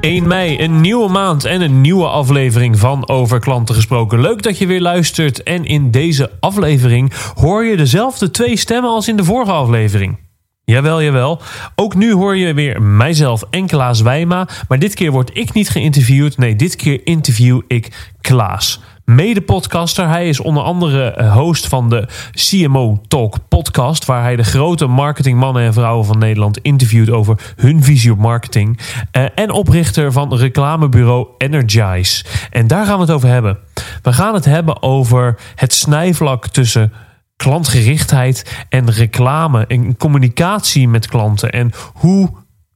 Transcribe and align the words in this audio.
1 0.00 0.26
mei, 0.26 0.60
een 0.60 0.80
nieuwe 0.80 1.08
maand 1.08 1.44
en 1.44 1.60
een 1.60 1.80
nieuwe 1.80 2.06
aflevering 2.06 2.78
van 2.78 3.08
Over 3.08 3.40
Klanten 3.40 3.74
Gesproken. 3.74 4.20
Leuk 4.20 4.42
dat 4.42 4.58
je 4.58 4.66
weer 4.66 4.80
luistert. 4.80 5.42
En 5.42 5.64
in 5.64 5.90
deze 5.90 6.30
aflevering 6.40 7.12
hoor 7.34 7.64
je 7.64 7.76
dezelfde 7.76 8.30
twee 8.30 8.56
stemmen 8.56 8.90
als 8.90 9.08
in 9.08 9.16
de 9.16 9.24
vorige 9.24 9.52
aflevering. 9.52 10.18
Jawel, 10.64 11.02
jawel. 11.02 11.40
Ook 11.74 11.94
nu 11.94 12.12
hoor 12.12 12.36
je 12.36 12.54
weer 12.54 12.82
mijzelf 12.82 13.44
en 13.50 13.66
Klaas 13.66 14.00
Wijma. 14.00 14.48
Maar 14.68 14.78
dit 14.78 14.94
keer 14.94 15.10
word 15.10 15.30
ik 15.32 15.52
niet 15.52 15.68
geïnterviewd. 15.68 16.38
Nee, 16.38 16.56
dit 16.56 16.76
keer 16.76 17.00
interview 17.04 17.60
ik 17.66 18.12
Klaas 18.20 18.80
mede-podcaster. 19.14 20.08
Hij 20.08 20.28
is 20.28 20.40
onder 20.40 20.62
andere 20.62 21.10
eh, 21.10 21.32
host 21.32 21.66
van 21.66 21.88
de 21.88 22.08
CMO 22.32 23.00
Talk 23.08 23.36
podcast, 23.48 24.04
waar 24.04 24.22
hij 24.22 24.36
de 24.36 24.44
grote 24.44 24.86
marketingmannen 24.86 25.62
en 25.62 25.72
vrouwen 25.72 26.06
van 26.06 26.18
Nederland 26.18 26.58
interviewt 26.58 27.10
over 27.10 27.52
hun 27.56 27.82
visie 27.82 28.12
op 28.12 28.18
marketing. 28.18 28.78
Uh, 29.12 29.24
en 29.34 29.50
oprichter 29.50 30.12
van 30.12 30.34
reclamebureau 30.34 31.28
Energize. 31.38 32.24
En 32.50 32.66
daar 32.66 32.86
gaan 32.86 32.94
we 32.94 33.00
het 33.00 33.10
over 33.10 33.28
hebben. 33.28 33.58
We 34.02 34.12
gaan 34.12 34.34
het 34.34 34.44
hebben 34.44 34.82
over 34.82 35.38
het 35.54 35.72
snijvlak 35.72 36.46
tussen 36.46 36.92
klantgerichtheid 37.36 38.64
en 38.68 38.90
reclame 38.90 39.66
en 39.66 39.96
communicatie 39.96 40.88
met 40.88 41.06
klanten 41.06 41.50
en 41.50 41.70
hoe 41.94 42.30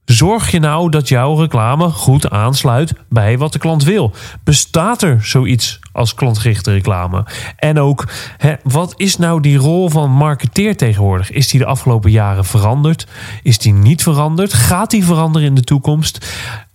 Zorg 0.05 0.51
je 0.51 0.59
nou 0.59 0.89
dat 0.89 1.07
jouw 1.07 1.35
reclame 1.35 1.89
goed 1.89 2.29
aansluit 2.29 2.93
bij 3.09 3.37
wat 3.37 3.53
de 3.53 3.59
klant 3.59 3.83
wil? 3.83 4.11
Bestaat 4.43 5.01
er 5.01 5.25
zoiets 5.25 5.79
als 5.91 6.13
klantgerichte 6.13 6.71
reclame? 6.71 7.25
En 7.57 7.79
ook, 7.79 8.07
hè, 8.37 8.53
wat 8.63 8.93
is 8.97 9.17
nou 9.17 9.41
die 9.41 9.57
rol 9.57 9.89
van 9.89 10.11
marketeer 10.11 10.77
tegenwoordig? 10.77 11.31
Is 11.31 11.47
die 11.47 11.59
de 11.59 11.65
afgelopen 11.65 12.11
jaren 12.11 12.45
veranderd? 12.45 13.07
Is 13.43 13.57
die 13.57 13.73
niet 13.73 14.03
veranderd? 14.03 14.53
Gaat 14.53 14.91
die 14.91 15.05
veranderen 15.05 15.47
in 15.47 15.55
de 15.55 15.63
toekomst? 15.63 16.25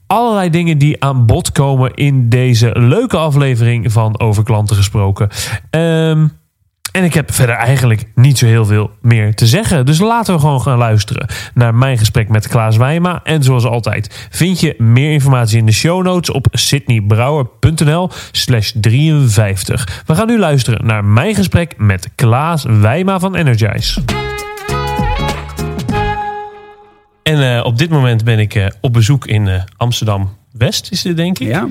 allerlei 0.07 0.51
dingen 0.51 0.79
die 0.79 1.05
aan 1.05 1.27
bod 1.27 1.53
komen 1.53 1.95
in 1.95 2.29
deze 2.29 2.79
leuke 2.79 3.17
aflevering 3.17 3.93
van 3.93 4.21
Over 4.21 4.43
Klanten 4.43 4.77
gesproken. 4.77 5.29
Um, 5.71 6.40
en 6.93 7.05
ik 7.05 7.15
heb 7.15 7.33
verder 7.33 7.55
eigenlijk 7.55 8.05
niet 8.15 8.39
zo 8.39 8.47
heel 8.47 8.67
veel 8.67 8.91
meer 9.01 9.35
te 9.35 9.47
zeggen. 9.47 9.87
Dus 9.87 9.99
laten 9.99 10.35
we 10.35 10.41
gewoon 10.41 10.61
gaan 10.61 10.79
luisteren 10.79 11.27
naar 11.55 11.75
mijn 11.75 11.99
gesprek 11.99 12.29
met 12.29 12.49
Klaas 12.49 12.77
Wijma. 12.77 13.21
En 13.25 13.43
zoals 13.43 13.65
altijd 13.65 14.29
vind 14.31 14.61
je 14.61 14.75
meer 14.79 15.13
informatie 15.13 15.59
in 15.59 15.67
de 15.67 15.73
show 15.73 16.05
notes 16.05 16.35
op 16.35 16.47
sydneybrouwer.nl 16.51 18.11
slash 18.33 18.73
53. 18.75 20.03
We 20.07 20.15
gaan 20.15 20.27
nu 20.27 20.39
luisteren 20.39 20.87
naar 20.87 21.05
mijn 21.05 21.35
gesprek 21.35 21.75
met 21.77 22.09
Klaas 22.15 22.65
Wijma 22.65 23.19
van 23.19 23.35
Energize. 23.35 24.01
En 27.23 27.41
uh, 27.41 27.65
op 27.65 27.79
dit 27.79 27.91
moment 27.91 28.25
ben 28.25 28.39
ik 28.39 28.55
uh, 28.55 28.67
op 28.81 28.93
bezoek 28.93 29.27
in 29.27 29.47
uh, 29.47 29.63
Amsterdam-West, 29.77 30.89
is 30.91 31.03
dit 31.03 31.17
denk 31.17 31.39
ik. 31.39 31.49
Ja. 31.49 31.69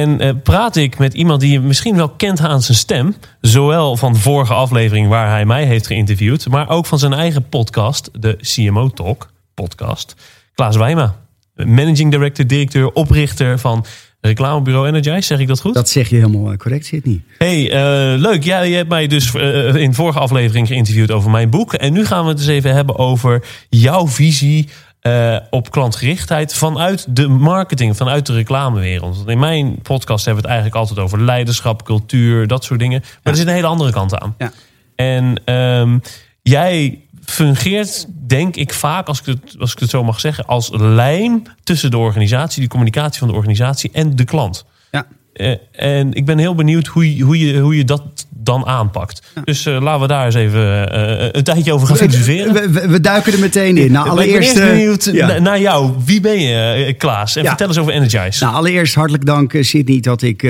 En 0.00 0.22
uh, 0.22 0.30
praat 0.42 0.76
ik 0.76 0.98
met 0.98 1.14
iemand 1.14 1.40
die 1.40 1.52
je 1.52 1.60
misschien 1.60 1.96
wel 1.96 2.08
kent 2.08 2.40
aan 2.40 2.62
zijn 2.62 2.78
stem. 2.78 3.14
Zowel 3.40 3.96
van 3.96 4.12
de 4.12 4.18
vorige 4.18 4.54
aflevering 4.54 5.08
waar 5.08 5.30
hij 5.30 5.44
mij 5.44 5.64
heeft 5.64 5.86
geïnterviewd. 5.86 6.48
Maar 6.48 6.68
ook 6.68 6.86
van 6.86 6.98
zijn 6.98 7.12
eigen 7.12 7.48
podcast, 7.48 8.10
de 8.12 8.36
CMO 8.40 8.88
Talk 8.88 9.30
podcast. 9.54 10.14
Klaas 10.54 10.76
Wijma, 10.76 11.16
managing 11.54 12.10
director, 12.10 12.46
directeur, 12.46 12.92
oprichter 12.92 13.58
van 13.58 13.84
reclamebureau 14.20 14.86
Energize. 14.86 15.26
Zeg 15.26 15.38
ik 15.38 15.48
dat 15.48 15.60
goed? 15.60 15.74
Dat 15.74 15.88
zeg 15.88 16.08
je 16.08 16.16
helemaal 16.16 16.56
correct, 16.56 16.86
Sidney. 16.86 17.22
Hey, 17.38 17.64
uh, 17.64 18.20
leuk. 18.20 18.44
Ja, 18.44 18.60
je 18.60 18.74
hebt 18.74 18.88
mij 18.88 19.06
dus 19.06 19.34
uh, 19.34 19.74
in 19.74 19.90
de 19.90 19.96
vorige 19.96 20.18
aflevering 20.18 20.66
geïnterviewd 20.66 21.10
over 21.10 21.30
mijn 21.30 21.50
boek. 21.50 21.74
En 21.74 21.92
nu 21.92 22.04
gaan 22.04 22.22
we 22.22 22.28
het 22.28 22.38
dus 22.38 22.46
even 22.46 22.74
hebben 22.74 22.98
over 22.98 23.44
jouw 23.68 24.08
visie 24.08 24.68
uh, 25.06 25.36
op 25.50 25.70
klantgerichtheid 25.70 26.54
vanuit 26.54 27.16
de 27.16 27.28
marketing, 27.28 27.96
vanuit 27.96 28.26
de 28.26 28.32
reclamewereld. 28.32 29.16
Want 29.16 29.28
in 29.28 29.38
mijn 29.38 29.78
podcast 29.82 30.24
hebben 30.24 30.42
we 30.42 30.48
het 30.48 30.58
eigenlijk 30.58 30.88
altijd 30.88 31.06
over 31.06 31.20
leiderschap, 31.20 31.84
cultuur, 31.84 32.46
dat 32.46 32.64
soort 32.64 32.80
dingen. 32.80 33.00
Maar 33.00 33.20
ja. 33.22 33.30
er 33.30 33.36
zit 33.36 33.46
een 33.46 33.52
hele 33.52 33.66
andere 33.66 33.92
kant 33.92 34.18
aan. 34.20 34.34
Ja. 34.38 34.52
En 34.96 35.54
um, 35.54 36.02
jij 36.42 37.00
fungeert, 37.24 38.06
denk 38.26 38.56
ik 38.56 38.72
vaak, 38.72 39.06
als 39.06 39.20
ik, 39.20 39.26
het, 39.26 39.56
als 39.58 39.72
ik 39.72 39.78
het 39.78 39.90
zo 39.90 40.04
mag 40.04 40.20
zeggen, 40.20 40.46
als 40.46 40.70
lijn 40.72 41.46
tussen 41.62 41.90
de 41.90 41.98
organisatie, 41.98 42.60
die 42.60 42.68
communicatie 42.68 43.18
van 43.18 43.28
de 43.28 43.34
organisatie 43.34 43.90
en 43.92 44.16
de 44.16 44.24
klant. 44.24 44.64
Ja. 44.90 45.06
Uh, 45.34 45.56
en 45.72 46.12
ik 46.12 46.24
ben 46.24 46.38
heel 46.38 46.54
benieuwd 46.54 46.86
hoe, 46.86 47.22
hoe, 47.22 47.38
je, 47.38 47.58
hoe 47.58 47.76
je 47.76 47.84
dat 47.84 48.26
dan 48.44 48.66
aanpakt. 48.66 49.22
Ja. 49.34 49.42
Dus 49.44 49.66
uh, 49.66 49.80
laten 49.80 50.00
we 50.00 50.06
daar 50.06 50.24
eens 50.24 50.34
even 50.34 50.60
uh, 50.60 51.28
een 51.32 51.42
tijdje 51.42 51.72
over 51.72 51.86
gaan 51.86 51.96
filosoferen. 51.96 52.52
We, 52.52 52.70
we, 52.70 52.88
we, 52.88 53.00
duiken 53.00 53.32
er 53.32 53.38
meteen 53.38 53.76
in. 53.76 53.92
Nou, 53.92 54.08
allereerst, 54.08 54.50
ik 54.50 54.54
ben 54.54 54.68
benieuwd 54.68 55.04
ja. 55.12 55.38
naar 55.38 55.60
jou. 55.60 55.92
Wie 56.04 56.20
ben 56.20 56.40
je, 56.40 56.94
Klaas? 56.98 57.36
En 57.36 57.42
ja. 57.42 57.48
vertel 57.48 57.68
eens 57.68 57.78
over 57.78 57.92
Energize. 57.92 58.44
Nou, 58.44 58.56
allereerst 58.56 58.94
hartelijk 58.94 59.26
dank, 59.26 59.56
Sidney, 59.60 60.00
dat 60.00 60.22
ik 60.22 60.42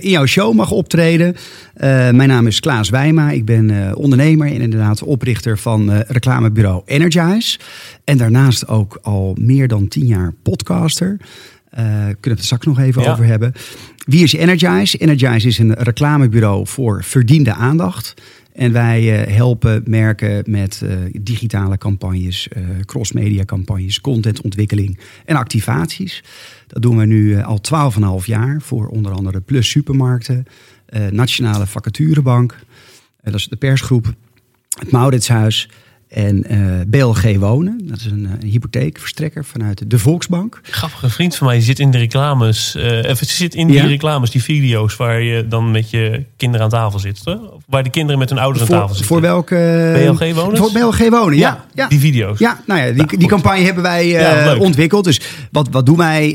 in 0.00 0.10
jouw 0.10 0.26
show 0.26 0.54
mag 0.54 0.70
optreden. 0.70 1.36
mijn 2.12 2.28
naam 2.28 2.46
is 2.46 2.60
Klaas 2.60 2.90
Wijma. 2.90 3.30
Ik 3.30 3.44
ben 3.44 3.96
ondernemer 3.96 4.46
en 4.46 4.60
inderdaad 4.60 5.02
oprichter 5.02 5.58
van 5.58 6.02
reclamebureau 6.08 6.82
Energize. 6.84 7.58
En 8.04 8.18
daarnaast 8.18 8.68
ook 8.68 8.98
al 9.02 9.36
meer 9.40 9.68
dan 9.68 9.88
tien 9.88 10.06
jaar 10.06 10.32
podcaster. 10.42 11.16
Uh, 11.78 11.84
kunnen 11.84 12.16
we 12.20 12.30
het 12.30 12.44
straks 12.44 12.66
nog 12.66 12.78
even 12.78 13.02
ja. 13.02 13.12
over 13.12 13.24
hebben. 13.24 13.52
Wie 14.06 14.22
is 14.22 14.32
Energize? 14.32 14.98
Energize 14.98 15.48
is 15.48 15.58
een 15.58 15.72
reclamebureau 15.72 16.66
voor 16.66 17.04
verdiende 17.04 17.54
aandacht. 17.54 18.14
En 18.52 18.72
wij 18.72 19.26
uh, 19.28 19.34
helpen 19.34 19.82
merken 19.86 20.42
met 20.46 20.80
uh, 20.84 20.94
digitale 21.12 21.78
campagnes, 21.78 22.48
cross-media 22.84 23.44
campagnes, 23.44 24.00
contentontwikkeling 24.00 24.98
en 25.24 25.36
activaties. 25.36 26.24
Dat 26.66 26.82
doen 26.82 26.96
we 26.96 27.06
nu 27.06 27.42
al 27.42 27.60
12,5 28.20 28.24
jaar 28.24 28.60
voor 28.60 28.86
onder 28.86 29.12
andere 29.12 29.40
Plus 29.40 29.70
Supermarkten, 29.70 30.44
Nationale 31.10 31.66
Vacaturebank, 31.66 32.56
dat 33.22 33.34
is 33.34 33.48
de 33.48 33.56
persgroep, 33.56 34.14
het 34.78 34.90
Mauritshuis 34.90 35.68
en 36.12 36.44
uh, 36.50 36.80
BLG 36.86 37.36
Wonen, 37.36 37.80
dat 37.84 37.98
is 37.98 38.04
een, 38.04 38.28
een, 38.40 38.48
hypotheekverstrekker 38.48 39.44
vanuit 39.44 39.90
de 39.90 39.98
Volksbank. 39.98 40.60
Grappige 40.62 41.10
vriend 41.10 41.36
van 41.36 41.46
mij, 41.46 41.56
die 41.56 41.64
zit 41.64 41.78
in 41.78 41.90
de 41.90 41.98
reclames. 41.98 42.74
Uh, 42.76 43.04
even, 43.04 43.26
zit 43.26 43.54
in 43.54 43.66
die 43.66 43.76
ja. 43.76 43.86
reclames, 43.86 44.30
die 44.30 44.42
video's 44.42 44.96
waar 44.96 45.20
je 45.20 45.48
dan 45.48 45.70
met 45.70 45.90
je 45.90 46.24
kinderen 46.36 46.64
aan 46.64 46.70
tafel 46.72 46.98
zit. 46.98 47.22
Waar 47.66 47.82
de 47.82 47.90
kinderen 47.90 48.18
met 48.18 48.28
hun 48.28 48.38
ouders 48.38 48.66
voor, 48.66 48.74
aan 48.74 48.80
tafel 48.80 48.96
zitten. 48.96 49.14
Voor 49.14 49.20
welke? 49.20 49.92
BLG 49.94 50.34
Wonen? 50.34 50.56
Voor 50.56 50.72
BLG 50.72 51.08
Wonen, 51.08 51.38
ja. 51.38 51.48
ja, 51.48 51.64
ja. 51.74 51.88
Die 51.88 51.98
video's. 51.98 52.38
Ja, 52.38 52.60
nou 52.66 52.80
ja, 52.80 52.86
die, 52.86 52.96
nou, 52.96 53.16
die 53.16 53.28
campagne 53.28 53.64
hebben 53.64 53.82
wij 53.82 54.52
uh, 54.54 54.60
ontwikkeld. 54.60 55.04
Dus 55.04 55.20
wat, 55.50 55.68
wat 55.70 55.86
doen 55.86 55.96
wij 55.96 56.28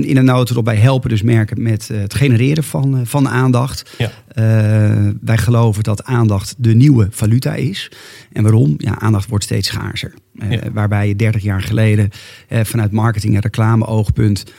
in 0.00 0.16
een 0.16 0.24
notendop? 0.24 0.64
Wij 0.64 0.76
helpen 0.76 1.08
dus 1.08 1.22
merken 1.22 1.62
met 1.62 1.88
het 1.92 2.14
genereren 2.14 2.64
van, 2.64 3.00
van 3.04 3.28
aandacht. 3.28 3.96
Ja. 4.34 5.12
wij 5.20 5.38
geloven 5.38 5.82
dat 5.82 6.04
aandacht 6.04 6.54
de 6.58 6.74
nieuwe 6.74 7.06
valuta 7.10 7.54
is. 7.54 7.90
En 8.32 8.42
waarom? 8.42 8.74
Ja, 8.76 8.98
aandacht 8.98 9.28
wordt 9.28 9.44
steeds 9.44 9.68
schaarser. 9.68 10.14
Ja. 10.32 10.72
Waarbij 10.72 11.08
je 11.08 11.16
30 11.16 11.42
jaar 11.42 11.62
geleden 11.62 12.10
uh, 12.48 12.60
vanuit 12.64 12.92
marketing- 12.92 13.34
en 13.34 13.40
reclame-oogpunt 13.40 14.44
uh, 14.46 14.52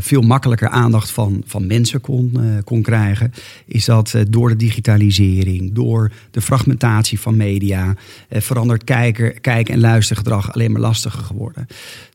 veel 0.00 0.20
makkelijker 0.22 0.68
aandacht 0.68 1.10
van, 1.10 1.42
van 1.46 1.66
mensen 1.66 2.00
kon, 2.00 2.38
kon 2.64 2.82
krijgen, 2.82 3.32
is 3.66 3.84
dat 3.84 4.14
door 4.28 4.48
de 4.48 4.56
digitalisering, 4.56 5.72
door 5.74 6.12
de 6.30 6.40
fragmentatie 6.40 7.20
van 7.20 7.36
media, 7.36 7.94
verandert 8.30 8.84
kijker, 8.84 9.40
kijk- 9.40 9.68
en 9.68 9.80
luistergedrag 9.80 10.52
alleen 10.52 10.72
maar 10.72 10.80
lastiger 10.80 11.22
geworden. 11.22 11.66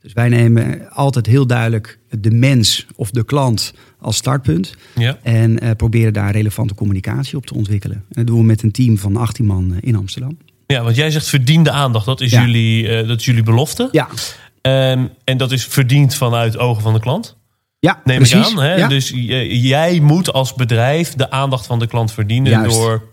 Dus 0.02 0.14
wij 0.14 0.30
nemen 0.30 0.90
altijd 0.92 1.26
heel 1.26 1.48
duidelijk 1.48 2.00
de 2.20 2.32
mens 2.32 2.86
of 2.96 3.12
de 3.12 3.26
klant 3.26 3.74
als 4.00 4.16
startpunt. 4.18 4.74
Ja. 4.96 5.18
En 5.24 5.76
proberen 5.78 6.14
daar 6.14 6.32
relevante 6.32 6.76
communicatie 6.76 7.38
op 7.38 7.46
te 7.46 7.54
ontwikkelen. 7.54 7.98
En 7.98 8.06
dat 8.10 8.28
doen 8.28 8.38
we 8.40 8.44
met 8.46 8.64
een 8.64 8.72
team 8.72 8.98
van 8.98 9.16
18 9.16 9.46
man 9.46 9.76
in 9.80 9.96
Amsterdam. 9.96 10.38
Ja, 10.68 10.84
want 10.84 10.96
jij 10.96 11.12
zegt 11.12 11.28
verdiende 11.28 11.72
aandacht. 11.72 12.06
Dat 12.06 12.22
is, 12.22 12.32
Ja. 12.32 12.42
jullie, 12.46 12.84
uh, 13.02 13.08
dat 13.08 13.20
is 13.20 13.26
jullie 13.26 13.44
belofte. 13.44 13.90
Ja, 13.92 14.08
Um, 14.64 15.10
en 15.24 15.38
dat 15.38 15.52
is 15.52 15.66
verdiend 15.66 16.16
vanuit 16.16 16.58
ogen 16.58 16.82
van 16.82 16.94
de 16.94 17.00
klant. 17.00 17.38
Ja 17.82 18.02
Neem 18.04 18.18
precies. 18.18 18.52
ik 18.52 18.58
aan. 18.58 18.64
Hè? 18.64 18.76
Ja. 18.76 18.88
Dus 18.88 19.14
jij 19.48 20.00
moet 20.00 20.34
als 20.34 20.54
bedrijf 20.54 21.14
de 21.14 21.32
aandacht 21.32 21.66
van 21.66 21.80
de 21.80 21.88
klant 21.88 22.12
verdienen 22.12 22.52
Juist. 22.52 22.76
door, 22.76 23.04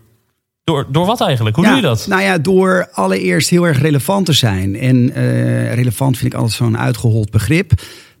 door. 0.63 0.87
Door 0.91 1.05
wat 1.05 1.21
eigenlijk? 1.21 1.55
Hoe 1.55 1.65
Ja, 1.65 1.71
doe 1.71 1.81
je 1.81 1.87
dat? 1.87 2.05
Nou 2.07 2.21
ja, 2.21 2.37
door 2.37 2.89
allereerst 2.91 3.49
heel 3.49 3.67
erg 3.67 3.81
relevant 3.81 4.25
te 4.25 4.33
zijn. 4.33 4.75
En 4.75 5.13
eh, 5.13 5.73
relevant 5.73 6.17
vind 6.17 6.33
ik 6.33 6.39
altijd 6.39 6.57
zo'n 6.57 6.77
uitgehold 6.77 7.31
begrip. 7.31 7.71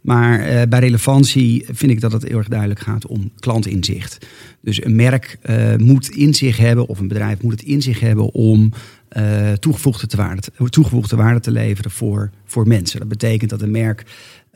Maar 0.01 0.39
eh, 0.39 0.61
bij 0.69 0.79
relevantie 0.79 1.65
vind 1.71 1.91
ik 1.91 2.01
dat 2.01 2.11
het 2.11 2.23
heel 2.23 2.37
erg 2.37 2.47
duidelijk 2.47 2.79
gaat 2.79 3.07
om 3.07 3.31
klantinzicht. 3.39 4.25
Dus 4.61 4.83
een 4.83 4.95
merk 4.95 5.37
uh, 5.49 5.75
moet 5.75 6.09
in 6.09 6.33
zich 6.33 6.57
hebben, 6.57 6.87
of 6.87 6.99
een 6.99 7.07
bedrijf 7.07 7.41
moet 7.41 7.51
het 7.51 7.61
in 7.61 7.81
zich 7.81 7.99
hebben 7.99 8.33
om 8.33 8.73
uh, 9.17 9.51
toegevoegde, 9.51 10.17
waarde 10.17 10.41
te, 10.41 10.69
toegevoegde 10.69 11.15
waarde 11.15 11.39
te 11.39 11.51
leveren 11.51 11.91
voor, 11.91 12.29
voor 12.45 12.67
mensen. 12.67 12.99
Dat 12.99 13.07
betekent 13.07 13.49
dat 13.49 13.61
een 13.61 13.71
merk 13.71 14.03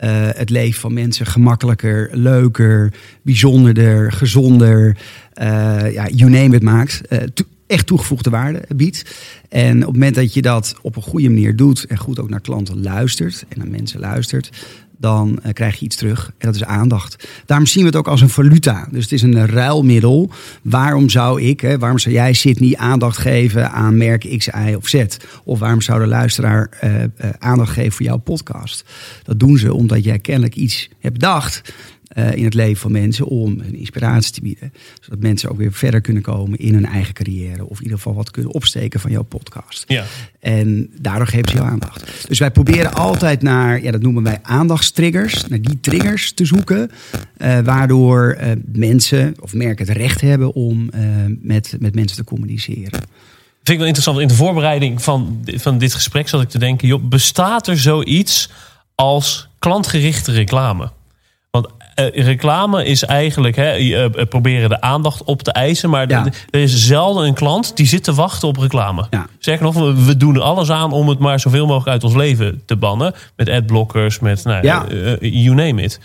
uh, 0.03 0.29
het 0.31 0.49
leven 0.49 0.81
van 0.81 0.93
mensen 0.93 1.25
gemakkelijker, 1.25 2.09
leuker, 2.11 2.93
bijzonderder, 3.21 4.11
gezonder, 4.11 4.97
ja, 5.91 6.07
you 6.07 6.29
name 6.29 6.55
it 6.55 6.63
maakt. 6.63 7.01
To 7.33 7.43
echt 7.67 7.87
toegevoegde 7.87 8.29
waarde 8.29 8.61
biedt. 8.75 9.15
En 9.49 9.75
op 9.75 9.81
het 9.81 9.93
moment 9.93 10.15
dat 10.15 10.33
je 10.33 10.41
dat 10.41 10.75
op 10.81 10.95
een 10.95 11.01
goede 11.01 11.29
manier 11.29 11.55
doet 11.55 11.85
en 11.85 11.97
goed 11.97 12.19
ook 12.19 12.29
naar 12.29 12.41
klanten 12.41 12.83
luistert 12.83 13.45
en 13.49 13.57
naar 13.57 13.67
mensen 13.67 13.99
luistert, 13.99 14.49
dan 15.03 15.39
uh, 15.45 15.53
krijg 15.53 15.79
je 15.79 15.85
iets 15.85 15.95
terug. 15.95 16.25
En 16.37 16.47
dat 16.47 16.55
is 16.55 16.63
aandacht. 16.63 17.27
Daarom 17.45 17.67
zien 17.67 17.83
we 17.83 17.89
het 17.89 17.97
ook 17.97 18.07
als 18.07 18.21
een 18.21 18.29
valuta. 18.29 18.87
Dus 18.91 19.03
het 19.03 19.11
is 19.11 19.21
een 19.21 19.47
ruilmiddel. 19.47 20.31
Waarom 20.61 21.09
zou 21.09 21.41
ik, 21.41 21.61
hè, 21.61 21.77
waarom 21.77 21.99
zou 21.99 22.15
jij 22.15 22.33
Sydney 22.33 22.77
aandacht 22.77 23.17
geven 23.17 23.71
aan 23.71 23.97
merk 23.97 24.37
X, 24.37 24.47
Y 24.47 24.73
of 24.73 24.87
Z? 24.87 25.03
Of 25.43 25.59
waarom 25.59 25.81
zou 25.81 25.99
de 25.99 26.07
luisteraar 26.07 26.69
uh, 26.83 27.01
uh, 27.01 27.07
aandacht 27.39 27.71
geven 27.71 27.91
voor 27.91 28.05
jouw 28.05 28.17
podcast? 28.17 28.85
Dat 29.23 29.39
doen 29.39 29.57
ze 29.57 29.73
omdat 29.73 30.03
jij 30.03 30.19
kennelijk 30.19 30.55
iets 30.55 30.89
hebt 30.99 31.13
bedacht 31.13 31.73
uh, 32.15 32.35
in 32.35 32.43
het 32.43 32.53
leven 32.53 32.81
van 32.81 32.91
mensen 32.91 33.25
om 33.25 33.59
een 33.59 33.75
inspiratie 33.75 34.33
te 34.33 34.41
bieden. 34.41 34.73
Zodat 35.01 35.19
mensen 35.19 35.49
ook 35.49 35.57
weer 35.57 35.73
verder 35.73 36.01
kunnen 36.01 36.23
komen 36.23 36.59
in 36.59 36.73
hun 36.73 36.85
eigen 36.85 37.13
carrière. 37.13 37.65
Of 37.65 37.77
in 37.77 37.83
ieder 37.83 37.97
geval 37.97 38.13
wat 38.13 38.31
kunnen 38.31 38.53
opsteken 38.53 38.99
van 38.99 39.11
jouw 39.11 39.23
podcast. 39.23 39.83
Ja. 39.87 40.03
En 40.39 40.89
daardoor 40.99 41.27
geven 41.27 41.49
ze 41.49 41.55
jou 41.55 41.67
aandacht. 41.67 42.27
Dus 42.27 42.39
wij 42.39 42.51
proberen 42.51 42.93
altijd 42.93 43.41
naar, 43.41 43.83
ja, 43.83 43.91
dat 43.91 44.01
noemen 44.01 44.23
wij 44.23 44.39
aandachtstriggers, 44.41 45.47
naar 45.47 45.61
die 45.61 45.79
triggers 45.79 46.31
te 46.31 46.45
zoeken. 46.45 46.91
Uh, 47.37 47.59
waardoor 47.59 48.37
uh, 48.41 48.51
mensen 48.65 49.35
of 49.39 49.53
merken 49.53 49.87
het 49.87 49.97
recht 49.97 50.21
hebben 50.21 50.53
om 50.53 50.89
met, 51.41 51.75
met 51.79 51.95
mensen 51.95 52.17
te 52.17 52.23
communiceren. 52.23 52.91
Vind 53.63 53.69
ik 53.69 53.77
wel 53.77 53.87
interessant. 53.87 54.19
In 54.19 54.27
de 54.27 54.33
voorbereiding 54.33 55.01
van, 55.01 55.43
van 55.45 55.77
dit 55.77 55.93
gesprek 55.93 56.27
zat 56.27 56.41
ik 56.41 56.49
te 56.49 56.57
denken: 56.59 56.87
joh, 56.87 57.03
bestaat 57.03 57.67
er 57.67 57.79
zoiets 57.79 58.49
als 58.95 59.49
klantgerichte 59.59 60.31
reclame? 60.31 60.91
Uh, 61.95 62.25
reclame 62.25 62.85
is 62.85 63.03
eigenlijk 63.03 63.55
hè, 63.55 63.79
uh, 63.79 64.05
proberen 64.29 64.69
de 64.69 64.81
aandacht 64.81 65.23
op 65.23 65.41
te 65.41 65.51
eisen. 65.51 65.89
Maar 65.89 66.09
ja. 66.09 66.25
er 66.49 66.59
is 66.59 66.85
zelden 66.85 67.27
een 67.27 67.33
klant 67.33 67.77
die 67.77 67.87
zit 67.87 68.03
te 68.03 68.13
wachten 68.13 68.47
op 68.47 68.57
reclame. 68.57 69.07
Ja. 69.09 69.27
Zeg 69.39 69.59
nog, 69.59 69.73
we 70.05 70.17
doen 70.17 70.41
alles 70.41 70.71
aan 70.71 70.91
om 70.91 71.09
het 71.09 71.19
maar 71.19 71.39
zoveel 71.39 71.65
mogelijk 71.65 71.89
uit 71.89 72.03
ons 72.03 72.15
leven 72.15 72.61
te 72.65 72.75
bannen. 72.75 73.13
Met 73.35 73.49
adblockers, 73.49 74.19
met 74.19 74.43
nou, 74.43 74.65
ja. 74.65 74.85
you 75.19 75.55
name 75.55 75.81
it. 75.81 75.99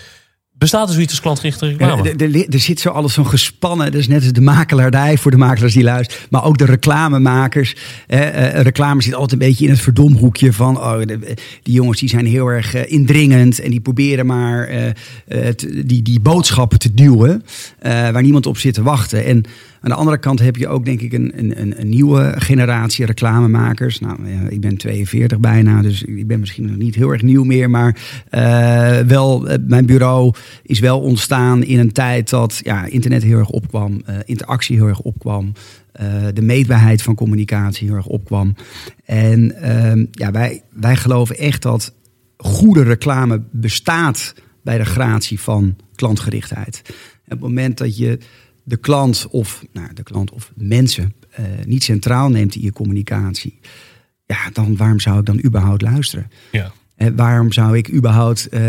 Bestaat 0.58 0.88
er 0.88 0.94
zoiets 0.94 1.10
als 1.10 1.20
klantgerichte 1.20 1.66
reclame? 1.66 2.10
Er, 2.10 2.34
er, 2.34 2.48
er 2.48 2.58
zit 2.58 2.80
zo 2.80 2.88
alles 2.90 3.14
zo'n 3.14 3.26
gespannen. 3.26 3.92
Dat 3.92 4.00
is 4.00 4.08
net 4.08 4.22
als 4.22 4.32
de 4.32 4.40
makelaardij 4.40 5.18
voor 5.18 5.30
de 5.30 5.36
makelaars 5.36 5.72
die 5.72 5.82
luisteren. 5.82 6.26
Maar 6.30 6.44
ook 6.44 6.58
de 6.58 6.64
reclamemakers. 6.64 7.76
Eh, 8.06 8.60
reclame 8.60 9.02
zit 9.02 9.14
altijd 9.14 9.32
een 9.32 9.48
beetje 9.48 9.64
in 9.64 9.70
het 9.70 9.80
verdomhoekje 9.80 10.52
van... 10.52 10.76
Oh, 10.76 10.98
de, 11.00 11.18
die 11.62 11.74
jongens 11.74 12.00
die 12.00 12.08
zijn 12.08 12.26
heel 12.26 12.46
erg 12.46 12.74
uh, 12.74 12.92
indringend. 12.92 13.60
En 13.60 13.70
die 13.70 13.80
proberen 13.80 14.26
maar 14.26 14.70
uh, 14.70 15.48
te, 15.48 15.82
die, 15.86 16.02
die 16.02 16.20
boodschappen 16.20 16.78
te 16.78 16.94
duwen. 16.94 17.44
waar 17.82 18.22
niemand 18.22 18.46
op 18.46 18.58
zit 18.58 18.74
te 18.74 18.82
wachten. 18.82 19.24
En 19.24 19.44
aan 19.80 19.90
de 19.90 19.96
andere 19.96 20.18
kant 20.18 20.38
heb 20.38 20.56
je 20.56 20.68
ook 20.68 20.84
denk 20.84 21.00
ik 21.00 21.12
een, 21.12 21.32
een, 21.36 21.80
een 21.80 21.88
nieuwe 21.88 22.34
generatie 22.36 23.06
reclamemakers. 23.06 24.00
Nou, 24.00 24.28
ik 24.48 24.60
ben 24.60 24.76
42 24.76 25.38
bijna, 25.38 25.82
dus 25.82 26.02
ik 26.02 26.26
ben 26.26 26.40
misschien 26.40 26.66
nog 26.66 26.76
niet 26.76 26.94
heel 26.94 27.10
erg 27.10 27.22
nieuw 27.22 27.44
meer. 27.44 27.70
Maar 27.70 27.96
uh, 28.30 28.98
wel, 28.98 29.48
mijn 29.66 29.86
bureau 29.86 30.34
is 30.62 30.78
wel 30.78 31.00
ontstaan 31.00 31.62
in 31.62 31.78
een 31.78 31.92
tijd 31.92 32.30
dat 32.30 32.60
ja, 32.62 32.84
internet 32.84 33.22
heel 33.22 33.38
erg 33.38 33.50
opkwam. 33.50 34.02
Uh, 34.08 34.16
interactie 34.24 34.76
heel 34.76 34.86
erg 34.86 35.00
opkwam. 35.00 35.52
De 36.34 36.42
meetbaarheid 36.42 37.02
van 37.02 37.14
communicatie 37.14 37.86
heel 37.86 37.96
erg 37.96 38.06
opkwam. 38.06 38.54
En 39.04 39.54
uh, 39.62 40.04
ja, 40.10 40.30
wij, 40.30 40.62
wij 40.72 40.96
geloven 40.96 41.36
echt 41.38 41.62
dat 41.62 41.94
goede 42.36 42.82
reclame 42.82 43.42
bestaat 43.50 44.34
bij 44.62 44.78
de 44.78 44.84
gratie 44.84 45.40
van 45.40 45.76
klantgerichtheid. 45.94 46.82
op 46.86 47.30
het 47.30 47.40
moment 47.40 47.78
dat 47.78 47.96
je 47.96 48.18
de 48.68 48.76
klant 48.76 49.26
of, 49.30 49.64
nou, 49.72 49.94
de 49.94 50.02
klant 50.02 50.30
of 50.30 50.52
mensen 50.54 51.14
uh, 51.40 51.46
niet 51.66 51.82
centraal 51.82 52.28
neemt 52.28 52.54
in 52.54 52.62
je 52.62 52.72
communicatie, 52.72 53.58
ja, 54.26 54.50
dan 54.52 54.76
waarom 54.76 55.00
zou 55.00 55.18
ik 55.18 55.26
dan 55.26 55.44
überhaupt 55.44 55.82
luisteren? 55.82 56.30
Ja. 56.50 56.72
Uh, 56.96 57.08
waarom 57.16 57.52
zou 57.52 57.76
ik 57.76 57.92
überhaupt 57.92 58.48
uh, 58.50 58.60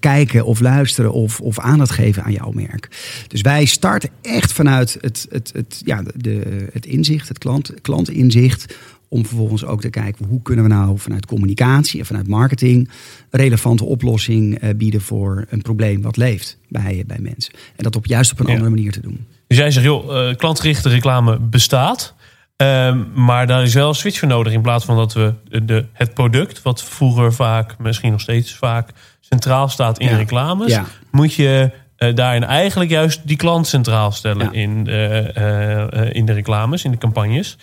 kijken 0.00 0.44
of 0.44 0.60
luisteren 0.60 1.12
of, 1.12 1.40
of 1.40 1.58
aandacht 1.58 1.90
geven 1.90 2.24
aan 2.24 2.32
jouw 2.32 2.50
merk? 2.50 2.88
Dus 3.26 3.40
wij 3.40 3.64
starten 3.64 4.10
echt 4.20 4.52
vanuit 4.52 4.98
het, 5.00 5.26
het, 5.30 5.50
het, 5.54 5.82
ja, 5.84 6.02
de, 6.14 6.66
het 6.72 6.86
inzicht, 6.86 7.28
het 7.28 7.38
klant, 7.38 7.74
klantinzicht. 7.80 8.76
Om 9.12 9.26
vervolgens 9.26 9.64
ook 9.64 9.80
te 9.80 9.90
kijken 9.90 10.26
hoe 10.26 10.42
kunnen 10.42 10.64
we 10.64 10.70
nou 10.70 10.98
vanuit 10.98 11.26
communicatie 11.26 12.00
en 12.00 12.06
vanuit 12.06 12.28
marketing 12.28 12.90
een 13.30 13.40
relevante 13.40 13.84
oplossing 13.84 14.62
uh, 14.62 14.70
bieden 14.76 15.00
voor 15.00 15.44
een 15.48 15.62
probleem 15.62 16.02
wat 16.02 16.16
leeft 16.16 16.58
bij, 16.68 17.04
bij 17.06 17.18
mensen. 17.20 17.52
En 17.76 17.84
dat 17.84 17.96
op 17.96 18.06
juist 18.06 18.32
op 18.32 18.40
een 18.40 18.46
ja. 18.46 18.52
andere 18.52 18.70
manier 18.70 18.92
te 18.92 19.00
doen. 19.00 19.26
Dus 19.46 19.58
jij 19.58 19.70
zegt, 19.70 19.86
joh, 19.86 20.28
uh, 20.28 20.34
klantgerichte 20.34 20.88
reclame 20.88 21.38
bestaat. 21.38 22.14
Um, 22.56 23.06
maar 23.14 23.46
daar 23.46 23.62
is 23.62 23.74
wel 23.74 23.88
een 23.88 23.94
switch 23.94 24.18
voor 24.18 24.28
nodig. 24.28 24.52
In 24.52 24.60
plaats 24.62 24.84
van 24.84 24.96
dat 24.96 25.12
we 25.12 25.34
de, 25.62 25.84
het 25.92 26.14
product, 26.14 26.62
wat 26.62 26.82
vroeger 26.82 27.32
vaak, 27.32 27.78
misschien 27.78 28.10
nog 28.10 28.20
steeds 28.20 28.54
vaak, 28.54 28.90
centraal 29.20 29.68
staat 29.68 29.98
in 29.98 30.08
Ja. 30.08 30.16
reclames, 30.16 30.72
Ja. 30.72 30.84
moet 31.10 31.34
je 31.34 31.70
uh, 31.98 32.14
daarin 32.14 32.44
eigenlijk 32.44 32.90
juist 32.90 33.20
die 33.24 33.36
klant 33.36 33.66
centraal 33.66 34.12
stellen 34.12 34.46
Ja. 34.52 34.52
in, 34.52 34.86
uh, 34.88 36.14
in 36.14 36.26
de 36.26 36.32
reclames, 36.32 36.84
in 36.84 36.90
de 36.90 36.98
campagnes. 36.98 37.56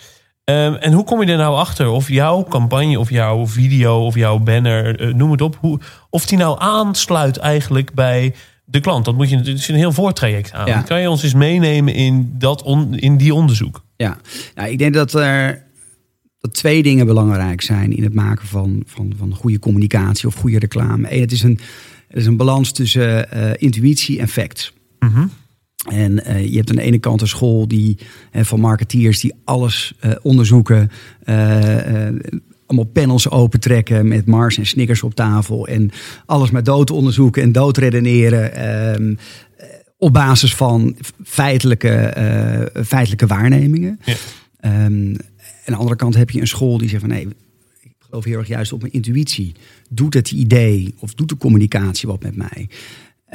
Um, 0.50 0.74
en 0.74 0.92
hoe 0.92 1.04
kom 1.04 1.22
je 1.22 1.26
er 1.26 1.36
nou 1.36 1.56
achter 1.56 1.88
of 1.88 2.08
jouw 2.08 2.44
campagne 2.48 2.98
of 2.98 3.10
jouw 3.10 3.46
video 3.46 4.04
of 4.04 4.14
jouw 4.14 4.38
banner, 4.38 5.00
uh, 5.00 5.14
noem 5.14 5.30
het 5.30 5.40
op, 5.40 5.56
hoe, 5.60 5.80
of 6.10 6.26
die 6.26 6.38
nou 6.38 6.60
aansluit 6.60 7.36
eigenlijk 7.36 7.94
bij 7.94 8.34
de 8.64 8.80
klant? 8.80 9.04
Dat 9.04 9.14
moet 9.14 9.30
je, 9.30 9.36
is 9.36 9.68
een 9.68 9.74
heel 9.74 9.92
voortraject 9.92 10.52
aan. 10.52 10.66
Ja. 10.66 10.82
Kan 10.82 11.00
je 11.00 11.10
ons 11.10 11.22
eens 11.22 11.34
meenemen 11.34 11.94
in, 11.94 12.34
dat 12.38 12.62
on, 12.62 12.94
in 12.94 13.16
die 13.16 13.34
onderzoek? 13.34 13.84
Ja, 13.96 14.18
nou, 14.54 14.68
ik 14.68 14.78
denk 14.78 14.94
dat 14.94 15.14
er 15.14 15.68
dat 16.40 16.54
twee 16.54 16.82
dingen 16.82 17.06
belangrijk 17.06 17.60
zijn 17.60 17.96
in 17.96 18.02
het 18.02 18.14
maken 18.14 18.46
van, 18.46 18.82
van, 18.86 19.12
van 19.18 19.34
goede 19.34 19.58
communicatie 19.58 20.28
of 20.28 20.34
goede 20.34 20.58
reclame. 20.58 21.14
Eén, 21.14 21.20
het 21.20 21.32
is 21.32 21.42
een, 21.42 21.58
het 22.08 22.16
is 22.16 22.26
een 22.26 22.36
balans 22.36 22.72
tussen 22.72 23.28
uh, 23.36 23.50
intuïtie 23.56 24.20
en 24.20 24.28
facts. 24.28 24.72
Mm 24.98 25.08
-hmm. 25.08 25.30
En 25.88 26.12
uh, 26.12 26.46
je 26.46 26.56
hebt 26.56 26.70
aan 26.70 26.76
de 26.76 26.82
ene 26.82 26.98
kant 26.98 27.20
een 27.20 27.28
school 27.28 27.68
die, 27.68 27.98
uh, 28.32 28.42
van 28.42 28.60
marketeers 28.60 29.20
die 29.20 29.34
alles 29.44 29.94
uh, 30.04 30.12
onderzoeken. 30.22 30.90
allemaal 32.66 32.90
panels 32.92 33.30
opentrekken 33.30 34.08
met 34.08 34.26
Mars 34.26 34.58
en 34.58 34.66
Snickers 34.66 35.02
op 35.02 35.14
tafel. 35.14 35.66
En 35.66 35.90
alles 36.26 36.50
maar 36.50 36.62
dood 36.62 36.90
onderzoeken 36.90 37.42
en 37.42 37.52
doodredeneren. 37.52 38.54
ehm, 38.54 39.14
op 39.98 40.12
basis 40.12 40.54
van 40.54 40.96
feitelijke, 41.24 42.72
feitelijke 42.86 43.26
waarnemingen. 43.26 44.00
Ja. 44.04 44.84
Um, 44.84 45.16
aan 45.64 45.76
de 45.76 45.80
andere 45.80 45.96
kant 45.96 46.14
heb 46.14 46.30
je 46.30 46.40
een 46.40 46.46
school 46.46 46.78
die 46.78 46.88
zegt 46.88 47.00
van 47.00 47.10
nee, 47.10 47.28
ik 47.80 47.92
geloof 47.98 48.24
heel 48.24 48.38
erg 48.38 48.48
juist 48.48 48.72
op 48.72 48.80
mijn 48.80 48.92
intuïtie. 48.92 49.54
Doet 49.90 50.14
het 50.14 50.30
idee 50.30 50.94
of 50.98 51.14
doet 51.14 51.28
de 51.28 51.36
communicatie 51.36 52.08
wat 52.08 52.22
met 52.22 52.36
mij? 52.36 52.68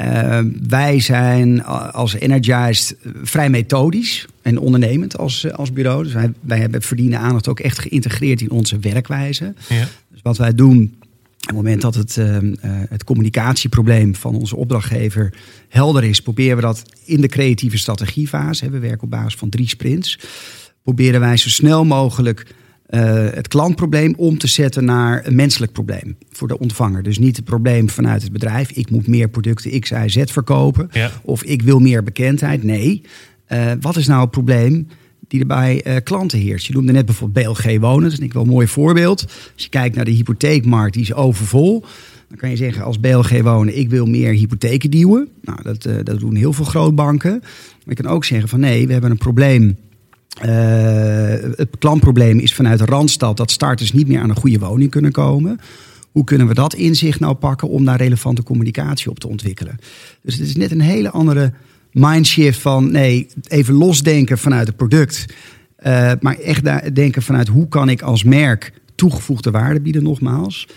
Uh, 0.01 0.39
wij 0.67 0.99
zijn 0.99 1.63
als 1.63 2.13
Energized 2.13 2.95
vrij 3.23 3.49
methodisch 3.49 4.25
en 4.41 4.57
ondernemend 4.57 5.17
als, 5.17 5.51
als 5.51 5.73
bureau. 5.73 6.03
Dus 6.03 6.13
wij, 6.13 6.31
wij 6.41 6.59
hebben 6.59 6.77
het 6.77 6.87
verdiende 6.87 7.17
aandacht 7.17 7.47
ook 7.47 7.59
echt 7.59 7.79
geïntegreerd 7.79 8.41
in 8.41 8.51
onze 8.51 8.79
werkwijze. 8.79 9.53
Ja. 9.69 9.87
Dus 10.11 10.21
wat 10.21 10.37
wij 10.37 10.53
doen, 10.53 10.95
op 11.01 11.45
het 11.45 11.55
moment 11.55 11.81
dat 11.81 11.95
het, 11.95 12.17
uh, 12.17 12.37
het 12.89 13.03
communicatieprobleem 13.03 14.15
van 14.15 14.35
onze 14.35 14.55
opdrachtgever 14.55 15.33
helder 15.69 16.03
is, 16.03 16.21
proberen 16.21 16.55
we 16.55 16.61
dat 16.61 16.83
in 17.05 17.21
de 17.21 17.27
creatieve 17.27 17.77
strategiefase. 17.77 18.69
We 18.69 18.79
werken 18.79 19.03
op 19.03 19.09
basis 19.09 19.35
van 19.35 19.49
drie 19.49 19.67
sprints. 19.67 20.19
Proberen 20.83 21.19
wij 21.19 21.37
zo 21.37 21.49
snel 21.49 21.85
mogelijk 21.85 22.45
het 22.87 23.47
klantprobleem 23.47 24.13
om 24.17 24.37
te 24.37 24.47
zetten 24.47 24.85
naar 24.85 25.25
een 25.25 25.35
menselijk 25.35 25.71
probleem 25.71 26.17
voor 26.31 26.47
de 26.47 26.59
ontvanger. 26.59 27.03
Dus 27.03 27.17
niet 27.17 27.35
het 27.35 27.45
probleem 27.45 27.89
vanuit 27.89 28.21
het 28.21 28.31
bedrijf. 28.31 28.71
Ik 28.71 28.89
moet 28.89 29.07
meer 29.07 29.29
producten 29.29 29.79
X, 29.79 29.91
Y, 29.91 30.07
Z 30.07 30.23
verkopen. 30.25 30.89
Ja. 30.91 31.11
Of 31.23 31.43
ik 31.43 31.61
wil 31.61 31.79
meer 31.79 32.03
bekendheid. 32.03 32.63
Nee. 32.63 33.01
Uh, 33.49 33.71
wat 33.81 33.95
is 33.95 34.07
nou 34.07 34.21
het 34.21 34.31
probleem 34.31 34.87
die 35.27 35.39
er 35.39 35.45
bij 35.45 35.81
uh, 35.87 35.95
klanten 36.03 36.39
heerst? 36.39 36.65
Je 36.65 36.73
noemde 36.73 36.91
net 36.91 37.05
bijvoorbeeld 37.05 37.45
BLG 37.45 37.79
Wonen. 37.79 38.03
Dat 38.03 38.11
is 38.11 38.17
denk 38.17 38.29
ik 38.29 38.33
wel 38.33 38.43
een 38.43 38.49
mooi 38.49 38.67
voorbeeld. 38.67 39.23
Als 39.53 39.63
je 39.63 39.69
kijkt 39.69 39.95
naar 39.95 40.05
de 40.05 40.11
hypotheekmarkt, 40.11 40.93
die 40.93 41.03
is 41.03 41.13
overvol. 41.13 41.85
Dan 42.27 42.37
kan 42.37 42.49
je 42.49 42.55
zeggen 42.55 42.83
als 42.83 42.99
BLG 42.99 43.41
Wonen, 43.41 43.77
ik 43.77 43.89
wil 43.89 44.05
meer 44.05 44.33
hypotheken 44.33 44.91
duwen. 44.91 45.27
Nou, 45.41 45.63
dat, 45.63 45.85
uh, 45.85 45.95
dat 46.03 46.19
doen 46.19 46.35
heel 46.35 46.53
veel 46.53 46.65
grootbanken. 46.65 47.39
Maar 47.41 47.95
je 47.95 48.03
kan 48.03 48.11
ook 48.11 48.25
zeggen 48.25 48.49
van 48.49 48.59
nee, 48.59 48.85
we 48.87 48.91
hebben 48.91 49.11
een 49.11 49.17
probleem 49.17 49.77
uh, 50.43 51.55
het 51.55 51.69
klantprobleem 51.79 52.39
is 52.39 52.53
vanuit 52.53 52.79
de 52.79 52.85
Randstad 52.85 53.37
dat 53.37 53.51
starters 53.51 53.91
niet 53.91 54.07
meer 54.07 54.19
aan 54.19 54.29
een 54.29 54.35
goede 54.35 54.59
woning 54.59 54.91
kunnen 54.91 55.11
komen. 55.11 55.59
Hoe 56.11 56.23
kunnen 56.23 56.47
we 56.47 56.53
dat 56.53 56.73
inzicht 56.73 57.19
nou 57.19 57.33
pakken 57.33 57.69
om 57.69 57.85
daar 57.85 57.97
relevante 57.97 58.43
communicatie 58.43 59.09
op 59.09 59.19
te 59.19 59.27
ontwikkelen? 59.27 59.79
Dus 60.21 60.35
het 60.35 60.47
is 60.47 60.55
net 60.55 60.71
een 60.71 60.81
hele 60.81 61.09
andere 61.09 61.53
mindshift 61.91 62.59
van 62.59 62.91
nee, 62.91 63.27
even 63.47 63.73
losdenken 63.73 64.37
vanuit 64.37 64.67
het 64.67 64.75
product. 64.75 65.25
Uh, 65.85 66.11
maar 66.19 66.39
echt 66.39 66.95
denken 66.95 67.21
vanuit 67.21 67.47
hoe 67.47 67.67
kan 67.67 67.89
ik 67.89 68.01
als 68.01 68.23
merk 68.23 68.73
toegevoegde 68.95 69.51
waarde 69.51 69.81
bieden, 69.81 70.03
nogmaals, 70.03 70.67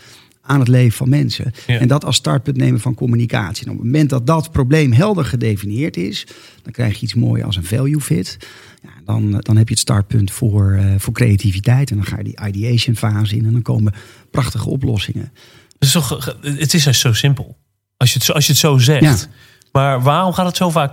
aan 0.43 0.59
het 0.59 0.69
leven 0.69 0.97
van 0.97 1.09
mensen. 1.09 1.53
En 1.67 1.89
dat 1.89 2.05
als 2.05 2.17
startpunt 2.17 2.57
nemen 2.57 2.81
van 2.81 2.95
communicatie. 2.95 3.65
En 3.65 3.71
op 3.73 3.77
het 3.77 3.87
moment 3.87 4.11
dat 4.11 4.27
dat 4.27 4.53
probleem 4.53 4.93
helder 4.93 5.25
gedefinieerd 5.25 5.97
is, 5.97 6.27
dan 6.63 6.73
krijg 6.73 6.95
je 6.99 7.03
iets 7.03 7.15
moois 7.15 7.43
als 7.43 7.57
een 7.57 7.65
value 7.65 8.01
fit. 8.01 8.37
Ja, 8.83 8.89
dan, 9.05 9.31
dan 9.31 9.57
heb 9.57 9.69
je 9.69 9.75
het 9.75 9.83
startpunt 9.83 10.31
voor, 10.31 10.73
uh, 10.73 10.95
voor 10.99 11.13
creativiteit. 11.13 11.91
En 11.91 11.97
dan 11.97 12.07
ga 12.07 12.17
je 12.17 12.25
die 12.25 12.47
ideation 12.47 12.97
fase 12.97 13.37
in 13.37 13.47
en 13.47 13.53
dan 13.53 13.63
komen 13.63 13.95
prachtige 14.31 14.69
oplossingen. 14.69 15.33
Het 15.73 15.89
is, 15.89 15.93
toch, 15.93 16.37
het 16.41 16.75
is 16.75 17.01
zo 17.01 17.13
simpel. 17.13 17.57
Als 17.97 18.13
je 18.13 18.19
het, 18.19 18.33
als 18.33 18.47
je 18.47 18.53
het 18.53 18.61
zo 18.61 18.79
zegt. 18.79 19.29
Maar 19.73 20.03
waarom 20.03 20.33
gaat 20.33 20.47
het 20.47 20.57
zo 20.57 20.71
vaak 20.71 20.93